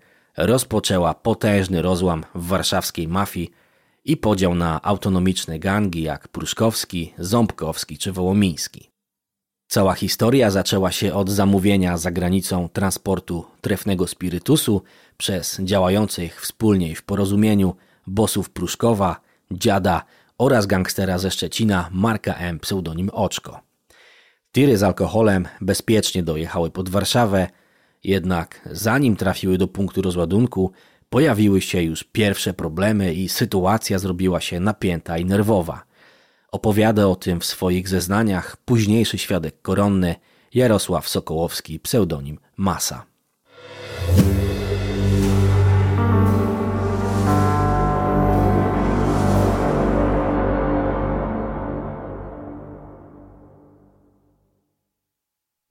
rozpoczęła 0.47 1.14
potężny 1.14 1.82
rozłam 1.82 2.25
w 2.35 2.47
warszawskiej 2.47 3.09
mafii 3.09 3.50
i 4.04 4.16
podział 4.16 4.54
na 4.54 4.82
autonomiczne 4.82 5.59
gangi 5.59 6.02
jak 6.02 6.28
Pruszkowski, 6.28 7.14
Ząbkowski 7.18 7.99
czy 7.99 8.12
Wołomiński. 8.12 8.90
Cała 9.68 9.94
historia 9.94 10.50
zaczęła 10.50 10.92
się 10.92 11.14
od 11.14 11.30
zamówienia 11.30 11.97
za 11.97 12.11
granicą 12.11 12.68
transportu 12.68 13.44
trefnego 13.61 14.06
spirytusu 14.06 14.82
przez 15.16 15.61
działających 15.61 16.40
wspólnie 16.40 16.97
w 16.97 17.02
porozumieniu 17.02 17.75
bosów 18.06 18.50
Pruszkowa, 18.50 19.20
Dziada 19.52 20.04
oraz 20.38 20.66
gangstera 20.66 21.18
ze 21.18 21.30
Szczecina 21.30 21.88
Marka 21.92 22.35
M. 22.35 22.59
pseudonim 22.61 23.11
Oczko. 23.12 23.61
Tiry 24.52 24.78
z 24.78 24.82
alkoholem 24.82 25.49
bezpiecznie 25.61 26.23
dojechały 26.23 26.70
pod 26.70 26.88
Warszawę, 26.88 27.49
jednak 28.04 28.69
zanim 28.73 29.16
trafiły 29.16 29.59
do 29.59 29.69
punktu 29.69 30.02
rozładunku, 30.02 30.73
pojawiły 31.11 31.61
się 31.61 31.83
już 31.83 32.04
pierwsze 32.04 32.54
problemy 32.54 33.14
i 33.14 33.28
sytuacja 33.28 33.99
zrobiła 33.99 34.40
się 34.40 34.61
napięta 34.61 35.19
i 35.19 35.25
nerwowa. 35.25 35.85
Opowiada 36.52 37.07
o 37.07 37.16
tym 37.16 37.40
w 37.40 37.45
swoich 37.45 37.88
zeznaniach 37.88 38.57
późniejszy 38.57 39.19
świadek 39.19 39.62
koronny 39.62 40.14
Jarosław 40.54 41.09
Sokołowski, 41.09 41.80
pseudonim 41.80 42.38
Masa. 42.57 43.09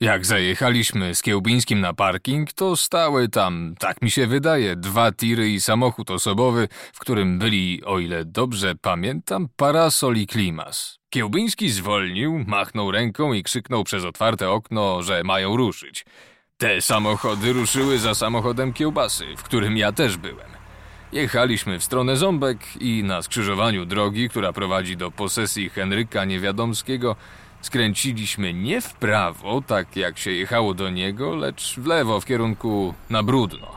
Jak 0.01 0.25
zajechaliśmy 0.25 1.15
z 1.15 1.22
Kiełbińskim 1.22 1.82
na 1.82 1.94
parking, 1.94 2.53
to 2.53 2.75
stały 2.75 3.29
tam, 3.29 3.75
tak 3.79 4.01
mi 4.01 4.12
się 4.12 4.27
wydaje, 4.27 4.75
dwa 4.75 5.12
tiry 5.12 5.50
i 5.50 5.62
samochód 5.62 6.12
osobowy, 6.12 6.68
w 6.94 7.00
którym 7.00 7.39
byli, 7.39 7.84
o 7.86 8.00
ile 8.00 8.25
dobrze 8.25 8.75
pamiętam, 8.75 9.48
parasol 9.56 10.15
i 10.15 10.27
klimas. 10.27 11.00
Kiełbiński 11.10 11.70
zwolnił, 11.70 12.44
machnął 12.48 12.91
ręką 12.91 13.34
i 13.34 13.44
krzyknął 13.44 13.84
przez 13.84 14.06
otwarte 14.06 14.50
okno, 14.50 15.03
że 15.03 15.24
mają 15.24 15.58
ruszyć. 15.58 16.06
Te 16.58 16.82
samochody 16.82 17.53
ruszyły 17.53 18.00
za 18.00 18.15
samochodem 18.15 18.74
kiełbasy, 18.74 19.25
w 19.38 19.44
którym 19.44 19.77
ja 19.77 19.91
też 19.91 20.18
byłem. 20.18 20.50
Jechaliśmy 21.12 21.79
w 21.79 21.84
stronę 21.84 22.15
Ząbek 22.15 22.60
i 22.82 23.03
na 23.03 23.22
skrzyżowaniu 23.22 23.86
drogi, 23.86 24.29
która 24.29 24.53
prowadzi 24.53 24.98
do 24.98 25.12
posesji 25.12 25.70
Henryka 25.70 26.25
Niewiadomskiego, 26.25 27.15
skręciliśmy 27.62 28.54
nie 28.54 28.82
w 28.82 28.94
prawo, 28.94 29.63
tak 29.68 29.96
jak 29.96 30.18
się 30.18 30.32
jechało 30.32 30.74
do 30.74 30.89
niego, 30.89 31.36
lecz 31.36 31.75
w 31.80 31.86
lewo 31.86 32.22
w 32.22 32.25
kierunku 32.25 32.94
na 33.10 33.24
Brudno. 33.24 33.68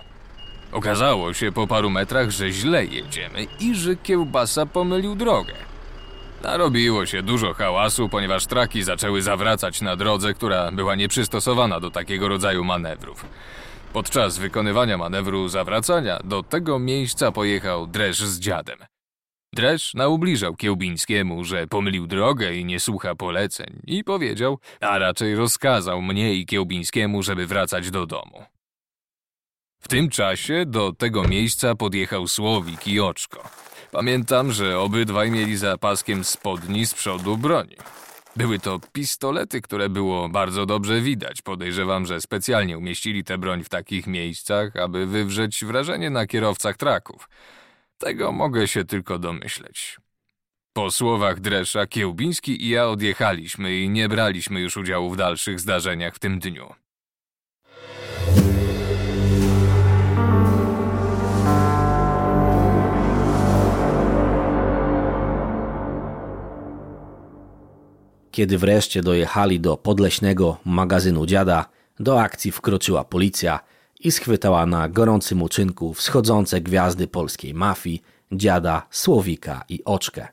Okazało 0.73 1.35
się 1.35 1.53
po 1.53 1.67
paru 1.67 1.91
metrach, 1.91 2.31
że 2.31 2.51
źle 2.51 2.85
jedziemy 2.85 3.47
i 3.61 3.75
że 3.75 3.97
kiełbasa 3.97 4.67
pomylił 4.67 5.15
drogę. 5.15 5.55
Narobiło 6.43 7.07
się 7.07 7.23
dużo 7.23 7.55
hałasu, 7.55 8.09
ponieważ 8.09 8.47
traki 8.47 8.83
zaczęły 8.83 9.23
zawracać 9.23 9.81
na 9.81 9.97
drodze, 9.97 10.35
która 10.35 10.71
była 10.73 10.95
nieprzystosowana 10.95 11.81
do 11.81 11.91
takiego 11.91 12.29
rodzaju 12.29 12.65
manewrów. 12.65 13.27
Podczas 13.93 14.39
wykonywania 14.39 14.99
manewru 14.99 15.49
zawracania 15.49 16.19
do 16.25 16.43
tego 16.43 16.79
miejsca 16.79 17.33
pojechał 17.33 17.87
Dresz 17.87 18.21
z 18.21 18.41
dziadem. 18.41 18.92
Dresz 19.55 19.95
naubliżał 19.95 20.57
Kiełbińskiemu, 20.57 21.45
że 21.45 21.67
pomylił 21.67 22.07
drogę 22.07 22.55
i 22.55 22.65
nie 22.65 22.81
słucha 22.81 23.15
poleceń 23.15 23.81
i 23.87 24.05
powiedział, 24.05 24.59
a 24.81 24.99
raczej 24.99 25.35
rozkazał 25.35 26.03
mnie 26.03 26.35
i 26.35 26.47
Kiełbińskiemu, 26.47 27.23
żeby 27.23 27.47
wracać 27.47 27.91
do 27.91 28.07
domu. 28.07 28.45
W 29.81 29.89
tym 29.89 30.09
czasie 30.09 30.65
do 30.67 30.93
tego 30.93 31.25
miejsca 31.25 31.75
podjechał 31.75 32.29
Słowik 32.29 32.87
i 32.87 33.01
Oczko. 33.01 33.49
Pamiętam, 33.91 34.53
że 34.53 34.79
obydwaj 34.79 35.31
mieli 35.31 35.57
za 35.57 35.79
paskiem 35.79 36.25
spodni 36.25 36.87
z 36.87 36.95
przodu 36.95 37.37
broni. 37.37 37.77
Były 38.37 38.59
to 38.59 38.81
pistolety, 38.93 39.61
które 39.61 39.89
było 39.89 40.29
bardzo 40.29 40.67
dobrze 40.67 41.01
widać. 41.01 41.43
Podejrzewam, 41.43 42.07
że 42.07 42.21
specjalnie 42.21 42.79
umieścili 42.79 43.25
tę 43.25 43.39
broń 43.39 43.65
w 43.65 43.69
takich 43.69 44.07
miejscach, 44.07 44.77
aby 44.77 45.07
wywrzeć 45.07 45.65
wrażenie 45.65 46.11
na 46.11 46.27
kierowcach 46.27 46.77
traków. 46.77 47.29
Tego 48.03 48.33
mogę 48.33 48.69
się 48.69 48.85
tylko 48.85 49.19
domyśleć. 49.19 49.99
Po 50.73 50.91
słowach 50.91 51.41
Dresza, 51.41 51.87
Kiełbiński 51.87 52.65
i 52.65 52.69
ja 52.69 52.89
odjechaliśmy 52.89 53.77
i 53.77 53.89
nie 53.89 54.09
braliśmy 54.09 54.61
już 54.61 54.77
udziału 54.77 55.11
w 55.11 55.17
dalszych 55.17 55.61
zdarzeniach 55.61 56.15
w 56.15 56.19
tym 56.19 56.39
dniu. 56.39 56.75
Kiedy 68.31 68.59
wreszcie 68.59 69.03
dojechali 69.03 69.61
do 69.61 69.77
podleśnego 69.77 70.57
magazynu 70.65 71.27
dziada, 71.27 71.69
do 72.01 72.21
akcji 72.21 72.53
wkroczyła 72.53 73.05
policja 73.05 73.61
i 74.07 74.13
schwytała 74.13 74.67
na 74.67 74.89
gorącym 74.89 75.43
uczynku 75.43 75.95
wschodzące 75.95 76.61
gwiazdy 76.61 77.07
polskiej 77.07 77.55
mafii, 77.55 78.03
dziada, 78.33 78.87
Słowika 78.91 79.65
i 79.69 79.85
Oczkę. 79.85 80.29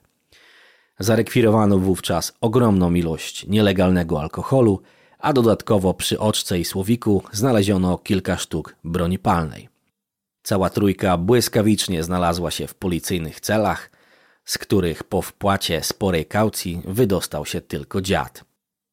Zarekwirowano 0.99 1.77
wówczas 1.77 2.33
ogromną 2.41 2.93
ilość 2.93 3.47
nielegalnego 3.47 4.21
alkoholu, 4.21 4.81
a 5.19 5.33
dodatkowo 5.33 5.93
przy 5.93 6.19
Oczce 6.19 6.59
i 6.59 6.65
Słowiku 6.65 7.23
znaleziono 7.31 7.97
kilka 7.97 8.37
sztuk 8.37 8.75
broni 8.83 9.19
palnej. 9.19 9.69
Cała 10.43 10.69
trójka 10.69 11.17
błyskawicznie 11.17 12.03
znalazła 12.03 12.51
się 12.51 12.67
w 12.67 12.75
policyjnych 12.75 13.39
celach– 13.39 13.89
z 14.49 14.57
których 14.57 15.03
po 15.03 15.21
wpłacie 15.21 15.83
sporej 15.83 16.25
kaucji 16.25 16.81
wydostał 16.85 17.45
się 17.45 17.61
tylko 17.61 18.01
dziad. 18.01 18.45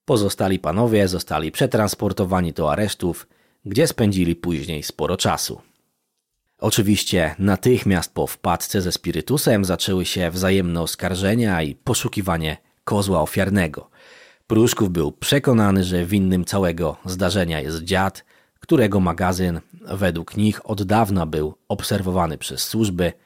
Pozostali 0.05 0.59
panowie 0.59 1.09
zostali 1.09 1.53
przetransportowani 1.53 2.53
do 2.53 2.73
aresztów, 2.73 3.27
gdzie 3.67 3.87
spędzili 3.87 4.37
później 4.37 4.83
sporo 4.83 5.17
czasu. 5.17 5.61
Oczywiście 6.59 7.35
natychmiast 7.39 8.15
po 8.15 8.27
wpadce 8.27 8.83
ze 8.83 8.93
spirytusem 8.93 9.65
zaczęły 9.65 10.05
się 10.05 10.31
wzajemne 10.31 10.83
oskarżenia 10.83 11.63
i 11.63 11.75
poszukiwanie 11.75 12.57
kozła 12.85 13.23
ofiarnego. 13.23 13.91
Pruszków 14.47 14.91
był 14.91 15.13
przekonany, 15.13 15.85
że 15.85 16.07
winnym 16.07 16.45
całego 16.45 16.97
zdarzenia 17.05 17.61
jest 17.61 17.83
dziad, 17.83 18.25
którego 18.61 19.01
magazyn 19.01 19.61
według 19.81 20.37
nich 20.37 20.71
od 20.71 20.83
dawna 20.83 21.27
był 21.27 21.55
obserwowany 21.69 22.39
przez 22.39 22.61
służby– 22.61 23.13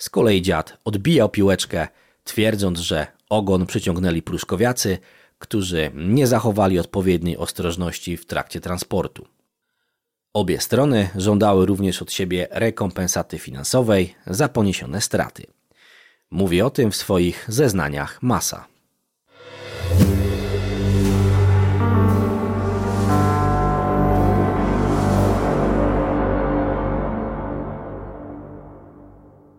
z 0.00 0.10
kolei 0.10 0.42
dziad 0.42 0.78
odbijał 0.84 1.28
piłeczkę, 1.28 1.88
twierdząc, 2.24 2.78
że 2.78 3.06
ogon 3.28 3.66
przyciągnęli 3.66 4.22
pruszkowiacy, 4.22 4.98
którzy 5.38 5.90
nie 5.94 6.26
zachowali 6.26 6.78
odpowiedniej 6.78 7.36
ostrożności 7.36 8.16
w 8.16 8.26
trakcie 8.26 8.60
transportu. 8.60 9.26
Obie 10.34 10.60
strony 10.60 11.08
żądały 11.16 11.66
również 11.66 12.02
od 12.02 12.12
siebie 12.12 12.48
rekompensaty 12.50 13.38
finansowej 13.38 14.14
za 14.26 14.48
poniesione 14.48 15.00
straty. 15.00 15.46
Mówi 16.30 16.62
o 16.62 16.70
tym 16.70 16.90
w 16.90 16.96
swoich 16.96 17.44
zeznaniach 17.48 18.22
Masa. 18.22 18.66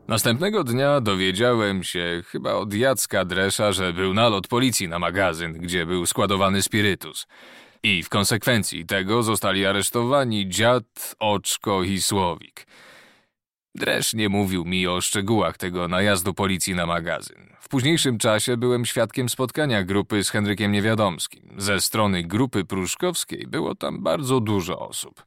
Następnego 0.07 0.63
dnia 0.63 1.01
dowiedziałem 1.01 1.83
się, 1.83 2.23
chyba 2.27 2.53
od 2.53 2.73
Jacka 2.73 3.25
Dresza, 3.25 3.71
że 3.71 3.93
był 3.93 4.13
nalot 4.13 4.47
policji 4.47 4.87
na 4.87 4.99
magazyn, 4.99 5.53
gdzie 5.53 5.85
był 5.85 6.05
składowany 6.05 6.61
spirytus. 6.61 7.27
I 7.83 8.03
w 8.03 8.09
konsekwencji 8.09 8.85
tego 8.85 9.23
zostali 9.23 9.65
aresztowani 9.65 10.49
dziad, 10.49 11.15
oczko 11.19 11.83
i 11.83 12.01
słowik. 12.01 12.67
Dresz 13.75 14.13
nie 14.13 14.29
mówił 14.29 14.65
mi 14.65 14.87
o 14.87 15.01
szczegółach 15.01 15.57
tego 15.57 15.87
najazdu 15.87 16.33
policji 16.33 16.75
na 16.75 16.85
magazyn. 16.85 17.55
W 17.59 17.69
późniejszym 17.69 18.17
czasie 18.17 18.57
byłem 18.57 18.85
świadkiem 18.85 19.29
spotkania 19.29 19.83
grupy 19.83 20.23
z 20.23 20.29
Henrykiem 20.29 20.71
Niewiadomskim. 20.71 21.55
Ze 21.57 21.81
strony 21.81 22.23
grupy 22.23 22.65
pruszkowskiej 22.65 23.47
było 23.47 23.75
tam 23.75 24.03
bardzo 24.03 24.39
dużo 24.39 24.79
osób. 24.79 25.23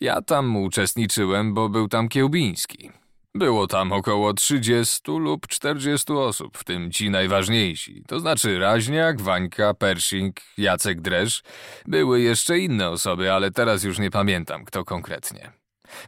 Ja 0.00 0.22
tam 0.22 0.56
uczestniczyłem, 0.56 1.54
bo 1.54 1.68
był 1.68 1.88
tam 1.88 2.08
Kiełbiński. 2.08 2.90
Było 3.36 3.66
tam 3.66 3.92
około 3.92 4.34
30 4.34 5.00
lub 5.06 5.46
40 5.46 6.12
osób, 6.12 6.58
w 6.58 6.64
tym 6.64 6.90
ci 6.90 7.10
najważniejsi, 7.10 8.02
to 8.08 8.20
znaczy 8.20 8.58
Raźniak, 8.58 9.20
Wańka, 9.20 9.74
Pershing, 9.74 10.36
Jacek 10.58 11.00
Dresz. 11.00 11.42
Były 11.86 12.20
jeszcze 12.20 12.58
inne 12.58 12.90
osoby, 12.90 13.32
ale 13.32 13.50
teraz 13.50 13.84
już 13.84 13.98
nie 13.98 14.10
pamiętam, 14.10 14.64
kto 14.64 14.84
konkretnie. 14.84 15.52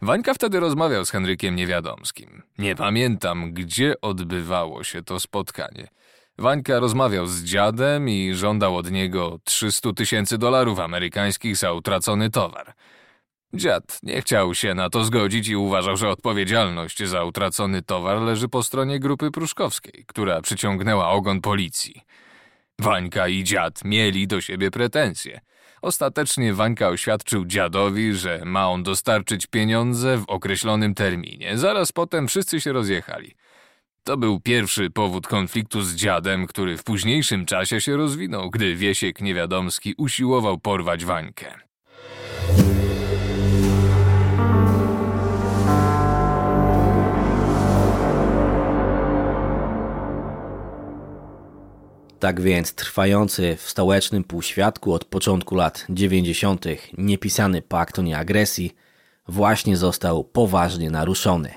Wańka 0.03 0.35
wtedy 0.35 0.61
rozmawiał 0.61 1.05
z 1.05 1.11
Henrykiem 1.11 1.57
Niewiadomskim. 1.57 2.43
Nie 2.59 2.77
pamiętam, 2.77 3.53
gdzie 3.53 4.01
odbywało 4.01 4.85
się 4.85 5.03
to 5.03 5.21
spotkanie. 5.21 5.89
Wańka 6.39 6.79
rozmawiał 6.81 7.27
z 7.27 7.43
dziadem 7.43 8.09
i 8.09 8.35
żądał 8.35 8.77
od 8.77 8.91
niego 8.91 9.39
300 9.45 9.93
tysięcy 9.93 10.39
dolarów 10.39 10.81
amerykańskich 10.81 11.57
za 11.57 11.73
utracony 11.73 12.31
towar. 12.31 12.75
Dziad 13.55 13.99
nie 14.03 14.21
chciał 14.21 14.55
się 14.55 14.75
na 14.75 14.91
to 14.91 15.05
zgodzić 15.05 15.49
i 15.49 15.57
uważał, 15.57 15.97
że 15.97 16.09
odpowiedzialność 16.09 17.05
za 17.05 17.25
utracony 17.25 17.83
towar 17.83 18.21
leży 18.21 18.49
po 18.49 18.63
stronie 18.63 19.01
grupy 19.01 19.31
pruszkowskiej, 19.31 20.05
która 20.07 20.41
przyciągnęła 20.41 21.09
ogon 21.09 21.41
policji. 21.41 22.03
Wańka 22.79 23.29
i 23.29 23.45
dziad 23.45 23.85
mieli 23.85 24.27
do 24.27 24.41
siebie 24.41 24.71
pretensje. 24.71 25.41
Ostatecznie 25.83 26.55
Wańka 26.55 26.89
oświadczył 26.89 27.45
dziadowi, 27.45 28.15
że 28.15 28.43
ma 28.45 28.69
on 28.69 28.83
dostarczyć 28.83 29.47
pieniądze 29.47 30.19
w 30.19 30.25
określonym 30.29 30.95
terminie. 30.95 31.59
Zaraz 31.59 31.93
potem 31.93 32.29
wszyscy 32.29 32.61
się 32.61 32.73
rozjechali. 32.73 33.35
To 34.05 34.17
był 34.17 34.41
pierwszy 34.41 34.91
powód 34.91 35.27
konfliktu 35.27 35.83
z 35.83 35.95
dziadem, 35.95 36.47
który 36.47 36.77
w 36.77 36.85
późniejszym 36.85 37.47
czasie 37.47 37.81
się 37.81 37.97
rozwinął, 37.97 38.51
gdy 38.51 38.77
Wiesiek 38.77 39.21
Niewiadomski 39.21 39.95
usiłował 39.97 40.59
porwać 40.59 41.05
Wańkę. 41.05 41.68
Tak 52.19 52.41
więc 52.41 52.75
trwający 52.75 53.57
w 53.57 53.71
stołecznym 53.71 54.25
półświadku 54.25 54.93
od 54.93 55.05
początku 55.05 55.55
lat 55.55 55.87
90. 55.91 56.65
niepisany 56.99 57.63
pakt 57.63 57.99
o 57.99 58.03
nieagresji 58.03 58.75
właśnie 59.29 59.77
został 59.77 60.25
poważnie 60.25 60.91
naruszony. 60.91 61.51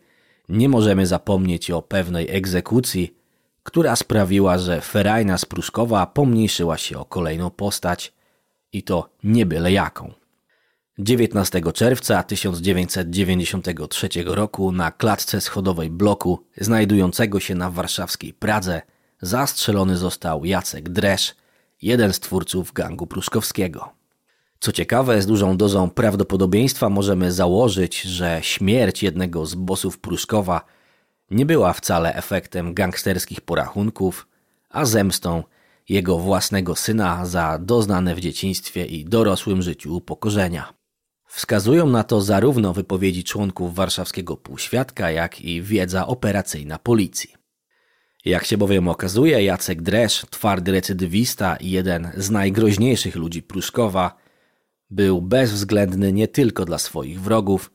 nie 0.48 0.68
możemy 0.68 1.06
zapomnieć 1.06 1.70
o 1.70 1.82
pewnej 1.82 2.30
egzekucji, 2.30 3.14
która 3.62 3.96
sprawiła, 3.96 4.58
że 4.58 4.80
ferajna 4.80 5.38
Spruszkowa 5.38 6.06
pomniejszyła 6.06 6.78
się 6.78 6.98
o 6.98 7.04
kolejną 7.04 7.50
postać 7.50 8.12
i 8.72 8.82
to 8.82 9.10
nie 9.24 9.46
byle 9.46 9.72
jaką. 9.72 10.12
19 11.00 11.62
czerwca 11.74 12.22
1993 12.22 14.08
roku 14.26 14.72
na 14.72 14.90
klatce 14.90 15.40
schodowej 15.40 15.90
bloku 15.90 16.44
znajdującego 16.56 17.40
się 17.40 17.54
na 17.54 17.70
warszawskiej 17.70 18.34
Pradze 18.34 18.82
zastrzelony 19.22 19.96
został 19.96 20.44
Jacek 20.44 20.88
Dresz, 20.88 21.34
jeden 21.82 22.12
z 22.12 22.20
twórców 22.20 22.72
gangu 22.72 23.06
pruszkowskiego. 23.06 23.88
Co 24.60 24.72
ciekawe, 24.72 25.22
z 25.22 25.26
dużą 25.26 25.56
dozą 25.56 25.90
prawdopodobieństwa 25.90 26.88
możemy 26.88 27.32
założyć, 27.32 28.00
że 28.00 28.38
śmierć 28.42 29.02
jednego 29.02 29.46
z 29.46 29.54
bossów 29.54 29.98
Pruszkowa 29.98 30.64
nie 31.30 31.46
była 31.46 31.72
wcale 31.72 32.14
efektem 32.14 32.74
gangsterskich 32.74 33.40
porachunków, 33.40 34.28
a 34.70 34.84
zemstą 34.84 35.42
jego 35.88 36.18
własnego 36.18 36.76
syna 36.76 37.26
za 37.26 37.58
doznane 37.58 38.14
w 38.14 38.20
dzieciństwie 38.20 38.86
i 38.86 39.04
dorosłym 39.04 39.62
życiu 39.62 39.96
upokorzenia. 39.96 40.77
Wskazują 41.28 41.86
na 41.86 42.04
to 42.04 42.20
zarówno 42.20 42.72
wypowiedzi 42.72 43.24
członków 43.24 43.74
warszawskiego 43.74 44.36
półświadka, 44.36 45.10
jak 45.10 45.40
i 45.40 45.62
wiedza 45.62 46.06
operacyjna 46.06 46.78
policji. 46.78 47.34
Jak 48.24 48.44
się 48.44 48.58
bowiem 48.58 48.88
okazuje, 48.88 49.44
Jacek 49.44 49.82
Dresz, 49.82 50.26
twardy 50.30 50.72
recydywista 50.72 51.56
i 51.56 51.70
jeden 51.70 52.10
z 52.16 52.30
najgroźniejszych 52.30 53.16
ludzi 53.16 53.42
Pruszkowa, 53.42 54.16
był 54.90 55.22
bezwzględny 55.22 56.12
nie 56.12 56.28
tylko 56.28 56.64
dla 56.64 56.78
swoich 56.78 57.20
wrogów, 57.20 57.72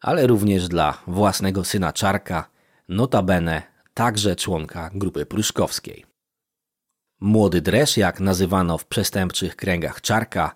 ale 0.00 0.26
również 0.26 0.68
dla 0.68 1.02
własnego 1.06 1.64
syna 1.64 1.92
Czarka, 1.92 2.50
notabene 2.88 3.62
także 3.94 4.36
członka 4.36 4.90
grupy 4.94 5.26
pruszkowskiej. 5.26 6.04
Młody 7.20 7.60
Dresz, 7.60 7.96
jak 7.96 8.20
nazywano 8.20 8.78
w 8.78 8.86
przestępczych 8.86 9.56
kręgach 9.56 10.00
Czarka, 10.00 10.54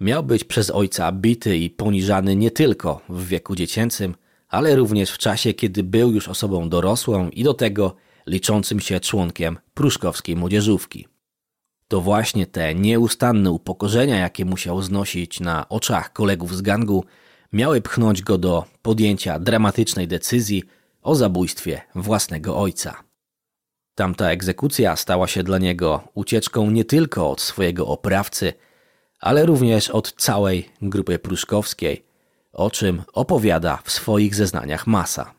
miał 0.00 0.22
być 0.22 0.44
przez 0.44 0.70
ojca 0.70 1.12
bity 1.12 1.56
i 1.56 1.70
poniżany 1.70 2.36
nie 2.36 2.50
tylko 2.50 3.00
w 3.08 3.26
wieku 3.26 3.56
dziecięcym, 3.56 4.14
ale 4.48 4.76
również 4.76 5.10
w 5.10 5.18
czasie, 5.18 5.54
kiedy 5.54 5.82
był 5.82 6.12
już 6.12 6.28
osobą 6.28 6.68
dorosłą 6.68 7.28
i 7.28 7.44
do 7.44 7.54
tego 7.54 7.94
liczącym 8.26 8.80
się 8.80 9.00
członkiem 9.00 9.58
pruszkowskiej 9.74 10.36
młodzieżówki. 10.36 11.06
To 11.88 12.00
właśnie 12.00 12.46
te 12.46 12.74
nieustanne 12.74 13.50
upokorzenia, 13.50 14.16
jakie 14.16 14.44
musiał 14.44 14.82
znosić 14.82 15.40
na 15.40 15.68
oczach 15.68 16.12
kolegów 16.12 16.56
z 16.56 16.62
gangu, 16.62 17.04
miały 17.52 17.80
pchnąć 17.80 18.22
go 18.22 18.38
do 18.38 18.64
podjęcia 18.82 19.38
dramatycznej 19.38 20.08
decyzji 20.08 20.62
o 21.02 21.14
zabójstwie 21.14 21.80
własnego 21.94 22.56
ojca. 22.58 23.02
Tamta 23.94 24.30
egzekucja 24.30 24.96
stała 24.96 25.26
się 25.26 25.42
dla 25.42 25.58
niego 25.58 26.08
ucieczką 26.14 26.70
nie 26.70 26.84
tylko 26.84 27.30
od 27.30 27.40
swojego 27.40 27.86
oprawcy, 27.86 28.52
ale 29.24 29.46
również 29.46 29.90
od 29.90 30.12
całej 30.12 30.68
grupy 30.82 31.18
pruszkowskiej, 31.18 32.04
o 32.52 32.70
czym 32.70 33.02
opowiada 33.12 33.78
w 33.84 33.90
swoich 33.90 34.34
zeznaniach 34.34 34.86
Masa. 34.86 35.34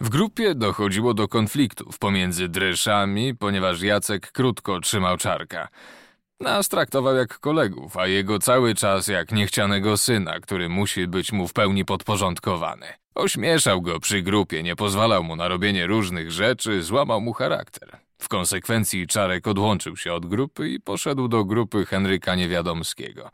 W 0.00 0.08
grupie 0.08 0.54
dochodziło 0.54 1.14
do 1.14 1.28
konfliktów 1.28 1.98
pomiędzy 1.98 2.48
dreszami, 2.48 3.34
ponieważ 3.34 3.82
Jacek 3.82 4.32
krótko 4.32 4.80
trzymał 4.80 5.16
czarka. 5.16 5.68
Nas 6.40 6.68
traktował 6.68 7.16
jak 7.16 7.38
kolegów, 7.38 7.96
a 7.96 8.06
jego 8.06 8.38
cały 8.38 8.74
czas 8.74 9.08
jak 9.08 9.32
niechcianego 9.32 9.96
syna, 9.96 10.40
który 10.40 10.68
musi 10.68 11.06
być 11.06 11.32
mu 11.32 11.48
w 11.48 11.52
pełni 11.52 11.84
podporządkowany. 11.84 12.86
Ośmieszał 13.14 13.82
go 13.82 14.00
przy 14.00 14.22
grupie, 14.22 14.62
nie 14.62 14.76
pozwalał 14.76 15.24
mu 15.24 15.36
na 15.36 15.48
robienie 15.48 15.86
różnych 15.86 16.30
rzeczy, 16.30 16.82
złamał 16.82 17.20
mu 17.20 17.32
charakter. 17.32 17.98
W 18.22 18.28
konsekwencji 18.28 19.06
Czarek 19.06 19.46
odłączył 19.46 19.96
się 19.96 20.12
od 20.12 20.26
grupy 20.26 20.68
i 20.68 20.80
poszedł 20.80 21.28
do 21.28 21.44
grupy 21.44 21.86
Henryka 21.86 22.34
Niewiadomskiego. 22.34 23.30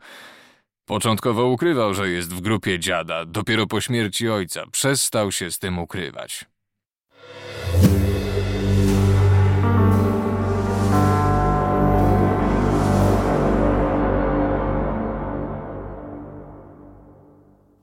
Początkowo 0.85 1.45
ukrywał, 1.45 1.93
że 1.93 2.09
jest 2.09 2.33
w 2.33 2.41
grupie 2.41 2.79
dziada, 2.79 3.25
dopiero 3.25 3.67
po 3.67 3.81
śmierci 3.81 4.29
ojca 4.29 4.63
przestał 4.71 5.31
się 5.31 5.51
z 5.51 5.59
tym 5.59 5.79
ukrywać. 5.79 6.45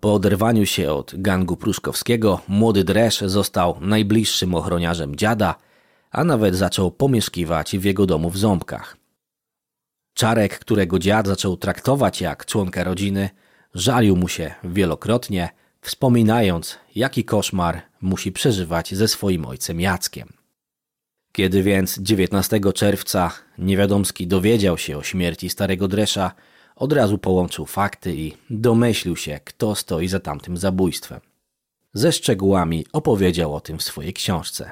Po 0.05 0.15
oderwaniu 0.15 0.67
się 0.67 0.93
od 0.93 1.13
gangu 1.17 1.57
pruszkowskiego, 1.57 2.41
młody 2.49 2.85
Dresz 2.85 3.21
został 3.21 3.77
najbliższym 3.81 4.55
ochroniarzem 4.55 5.17
dziada, 5.17 5.55
a 6.11 6.25
nawet 6.25 6.57
zaczął 6.57 6.91
pomieszkiwać 6.91 7.79
w 7.79 7.85
jego 7.85 8.07
domu 8.07 8.31
w 8.31 8.39
Ząbkach. 8.39 8.97
Czarek, 10.15 10.59
którego 10.59 10.99
dziad 10.99 11.27
zaczął 11.27 11.57
traktować 11.57 12.21
jak 12.21 12.47
członka 12.47 12.85
rodziny, 12.85 13.31
żalił 13.75 14.17
mu 14.17 14.29
się 14.29 14.55
wielokrotnie, 14.65 15.49
wspominając, 15.81 16.79
jaki 16.95 17.25
koszmar 17.25 17.83
musi 18.01 18.33
przeżywać 18.33 18.95
ze 18.95 19.09
swoim 19.09 19.47
ojcem 19.47 19.81
Jackiem. 19.81 20.33
Kiedy 21.33 21.63
więc 21.63 21.99
19 21.99 22.61
czerwca 22.75 23.33
Niewiadomski 23.59 24.27
dowiedział 24.27 24.79
się 24.79 24.99
o 24.99 25.03
śmierci 25.03 25.51
starego 25.51 25.89
Dresza, 25.89 26.35
od 26.77 26.93
razu 26.93 27.19
połączył 27.19 27.67
fakty 27.67 28.15
i 28.15 28.33
domyślił 28.51 29.17
się, 29.17 29.41
kto 29.45 29.75
stoi 29.75 30.09
za 30.09 30.21
tamtym 30.21 30.57
zabójstwem. 30.57 31.21
Ze 31.95 32.13
szczegółami 32.13 32.87
opowiedział 32.93 33.55
o 33.55 33.61
tym 33.61 33.79
w 33.79 33.83
swojej 33.83 34.13
książce. 34.13 34.71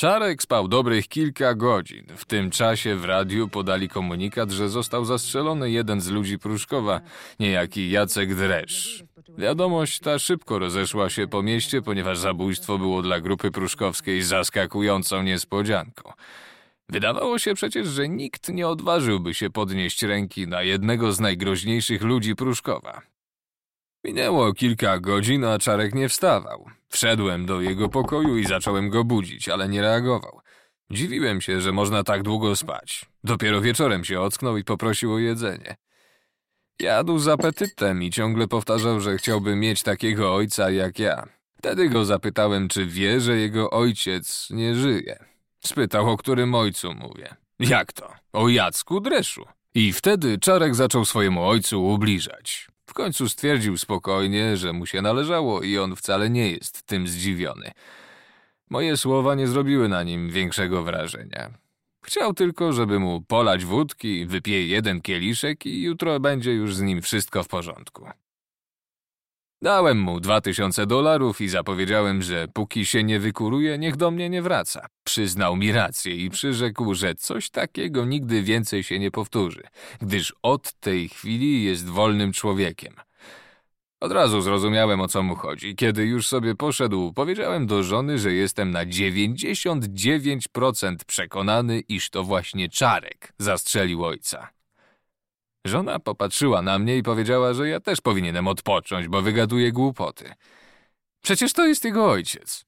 Czarek 0.00 0.42
spał 0.42 0.68
dobrych 0.68 1.08
kilka 1.08 1.54
godzin. 1.54 2.06
W 2.16 2.24
tym 2.24 2.50
czasie 2.50 2.96
w 2.96 3.04
radiu 3.04 3.48
podali 3.48 3.88
komunikat, 3.88 4.50
że 4.50 4.68
został 4.68 5.04
zastrzelony 5.04 5.70
jeden 5.70 6.00
z 6.00 6.10
ludzi 6.10 6.38
Pruszkowa, 6.38 7.00
niejaki 7.40 7.90
Jacek 7.90 8.34
Dresz. 8.34 9.04
Wiadomość 9.38 10.00
ta 10.00 10.18
szybko 10.18 10.58
rozeszła 10.58 11.10
się 11.10 11.28
po 11.28 11.42
mieście, 11.42 11.82
ponieważ 11.82 12.18
zabójstwo 12.18 12.78
było 12.78 13.02
dla 13.02 13.20
grupy 13.20 13.50
pruszkowskiej 13.50 14.22
zaskakującą 14.22 15.22
niespodzianką. 15.22 16.12
Wydawało 16.88 17.38
się 17.38 17.54
przecież, 17.54 17.88
że 17.88 18.08
nikt 18.08 18.48
nie 18.48 18.68
odważyłby 18.68 19.34
się 19.34 19.50
podnieść 19.50 20.02
ręki 20.02 20.48
na 20.48 20.62
jednego 20.62 21.12
z 21.12 21.20
najgroźniejszych 21.20 22.02
ludzi 22.02 22.36
Pruszkowa. 22.36 23.02
Minęło 24.04 24.52
kilka 24.52 24.98
godzin, 24.98 25.44
a 25.44 25.58
Czarek 25.58 25.94
nie 25.94 26.08
wstawał. 26.08 26.79
Wszedłem 26.90 27.46
do 27.46 27.60
jego 27.60 27.88
pokoju 27.88 28.38
i 28.38 28.46
zacząłem 28.46 28.90
go 28.90 29.04
budzić, 29.04 29.48
ale 29.48 29.68
nie 29.68 29.82
reagował. 29.82 30.40
Dziwiłem 30.90 31.40
się, 31.40 31.60
że 31.60 31.72
można 31.72 32.02
tak 32.04 32.22
długo 32.22 32.56
spać. 32.56 33.06
Dopiero 33.24 33.60
wieczorem 33.60 34.04
się 34.04 34.20
ocknął 34.20 34.56
i 34.56 34.64
poprosił 34.64 35.12
o 35.12 35.18
jedzenie. 35.18 35.76
Jadł 36.80 37.18
z 37.18 37.28
apetytem 37.28 38.02
i 38.02 38.10
ciągle 38.10 38.48
powtarzał, 38.48 39.00
że 39.00 39.16
chciałby 39.16 39.56
mieć 39.56 39.82
takiego 39.82 40.34
ojca 40.34 40.70
jak 40.70 40.98
ja. 40.98 41.26
Wtedy 41.58 41.88
go 41.88 42.04
zapytałem, 42.04 42.68
czy 42.68 42.86
wie, 42.86 43.20
że 43.20 43.36
jego 43.36 43.70
ojciec 43.70 44.48
nie 44.50 44.74
żyje. 44.74 45.24
Spytał, 45.60 46.10
o 46.10 46.16
którym 46.16 46.54
ojcu 46.54 46.94
mówię. 46.94 47.34
Jak 47.58 47.92
to? 47.92 48.12
O 48.32 48.48
Jacku 48.48 49.00
Dreszu. 49.00 49.44
I 49.74 49.92
wtedy 49.92 50.38
Czarek 50.38 50.74
zaczął 50.74 51.04
swojemu 51.04 51.44
ojcu 51.44 51.84
ubliżać. 51.84 52.68
Końcu 53.00 53.28
stwierdził 53.28 53.76
spokojnie, 53.76 54.56
że 54.56 54.72
mu 54.72 54.86
się 54.86 55.02
należało 55.02 55.62
i 55.62 55.78
on 55.78 55.96
wcale 55.96 56.30
nie 56.30 56.50
jest 56.50 56.82
tym 56.82 57.08
zdziwiony. 57.08 57.70
Moje 58.70 58.96
słowa 58.96 59.34
nie 59.34 59.46
zrobiły 59.46 59.88
na 59.88 60.02
nim 60.02 60.30
większego 60.30 60.82
wrażenia. 60.82 61.50
Chciał 62.04 62.34
tylko, 62.34 62.72
żeby 62.72 62.98
mu 62.98 63.20
polać 63.20 63.64
wódki, 63.64 64.26
wypije 64.26 64.66
jeden 64.66 65.00
kieliszek 65.00 65.66
i 65.66 65.82
jutro 65.82 66.20
będzie 66.20 66.52
już 66.52 66.74
z 66.74 66.80
nim 66.80 67.02
wszystko 67.02 67.42
w 67.42 67.48
porządku. 67.48 68.06
Dałem 69.62 69.98
mu 69.98 70.20
dwa 70.20 70.40
tysiące 70.40 70.86
dolarów 70.86 71.40
i 71.40 71.48
zapowiedziałem, 71.48 72.22
że 72.22 72.48
póki 72.48 72.86
się 72.86 73.04
nie 73.04 73.20
wykuruje, 73.20 73.78
niech 73.78 73.96
do 73.96 74.10
mnie 74.10 74.30
nie 74.30 74.42
wraca. 74.42 74.86
Przyznał 75.04 75.56
mi 75.56 75.72
rację 75.72 76.16
i 76.16 76.30
przyrzekł, 76.30 76.94
że 76.94 77.14
coś 77.14 77.50
takiego 77.50 78.04
nigdy 78.04 78.42
więcej 78.42 78.82
się 78.82 78.98
nie 78.98 79.10
powtórzy, 79.10 79.62
gdyż 80.00 80.34
od 80.42 80.72
tej 80.72 81.08
chwili 81.08 81.64
jest 81.64 81.88
wolnym 81.88 82.32
człowiekiem. 82.32 82.94
Od 84.00 84.12
razu 84.12 84.40
zrozumiałem, 84.40 85.00
o 85.00 85.08
co 85.08 85.22
mu 85.22 85.36
chodzi. 85.36 85.74
Kiedy 85.74 86.04
już 86.04 86.28
sobie 86.28 86.54
poszedł, 86.54 87.12
powiedziałem 87.12 87.66
do 87.66 87.82
żony, 87.82 88.18
że 88.18 88.32
jestem 88.32 88.70
na 88.70 88.86
99% 88.86 90.96
przekonany, 91.06 91.80
iż 91.80 92.10
to 92.10 92.24
właśnie 92.24 92.68
Czarek 92.68 93.32
zastrzelił 93.38 94.04
ojca. 94.04 94.59
Żona 95.66 95.98
popatrzyła 95.98 96.62
na 96.62 96.78
mnie 96.78 96.96
i 96.96 97.02
powiedziała, 97.02 97.54
że 97.54 97.68
ja 97.68 97.80
też 97.80 98.00
powinienem 98.00 98.48
odpocząć, 98.48 99.08
bo 99.08 99.22
wygaduję 99.22 99.72
głupoty. 99.72 100.32
Przecież 101.22 101.52
to 101.52 101.66
jest 101.66 101.84
jego 101.84 102.10
ojciec. 102.10 102.64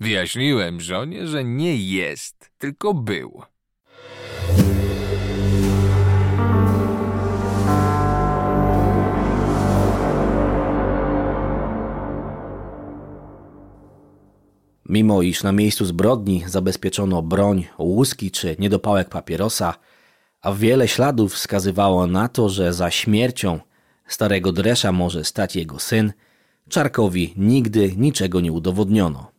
Wyjaśniłem 0.00 0.80
żonie, 0.80 1.26
że 1.26 1.44
nie 1.44 1.76
jest, 1.76 2.50
tylko 2.58 2.94
był. 2.94 3.42
Mimo 14.88 15.22
iż 15.22 15.42
na 15.42 15.52
miejscu 15.52 15.84
zbrodni 15.84 16.44
zabezpieczono 16.46 17.22
broń, 17.22 17.66
łuski 17.78 18.30
czy 18.30 18.56
niedopałek 18.58 19.08
papierosa, 19.08 19.74
a 20.44 20.52
wiele 20.52 20.88
śladów 20.88 21.34
wskazywało 21.34 22.06
na 22.06 22.28
to, 22.28 22.48
że 22.48 22.72
za 22.72 22.90
śmiercią 22.90 23.60
starego 24.06 24.52
Dresza 24.52 24.92
może 24.92 25.24
stać 25.24 25.56
jego 25.56 25.78
syn, 25.78 26.12
Czarkowi 26.68 27.34
nigdy 27.36 27.96
niczego 27.96 28.40
nie 28.40 28.52
udowodniono. 28.52 29.30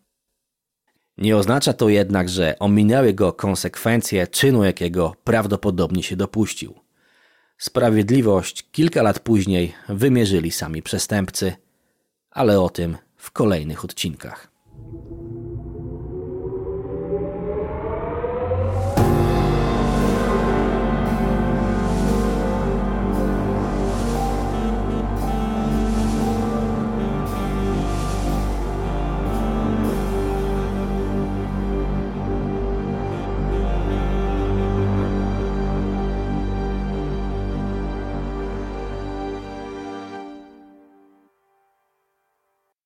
Nie 1.17 1.37
oznacza 1.37 1.73
to 1.73 1.89
jednak, 1.89 2.29
że 2.29 2.59
ominęły 2.59 3.13
go 3.13 3.33
konsekwencje 3.33 4.27
czynu, 4.27 4.63
jakiego 4.63 5.15
prawdopodobnie 5.23 6.03
się 6.03 6.15
dopuścił. 6.15 6.73
Sprawiedliwość 7.57 8.67
kilka 8.71 9.01
lat 9.03 9.19
później 9.19 9.73
wymierzyli 9.89 10.51
sami 10.51 10.81
przestępcy, 10.81 11.53
ale 12.31 12.61
o 12.61 12.69
tym 12.69 12.97
w 13.17 13.31
kolejnych 13.31 13.85
odcinkach. 13.85 14.54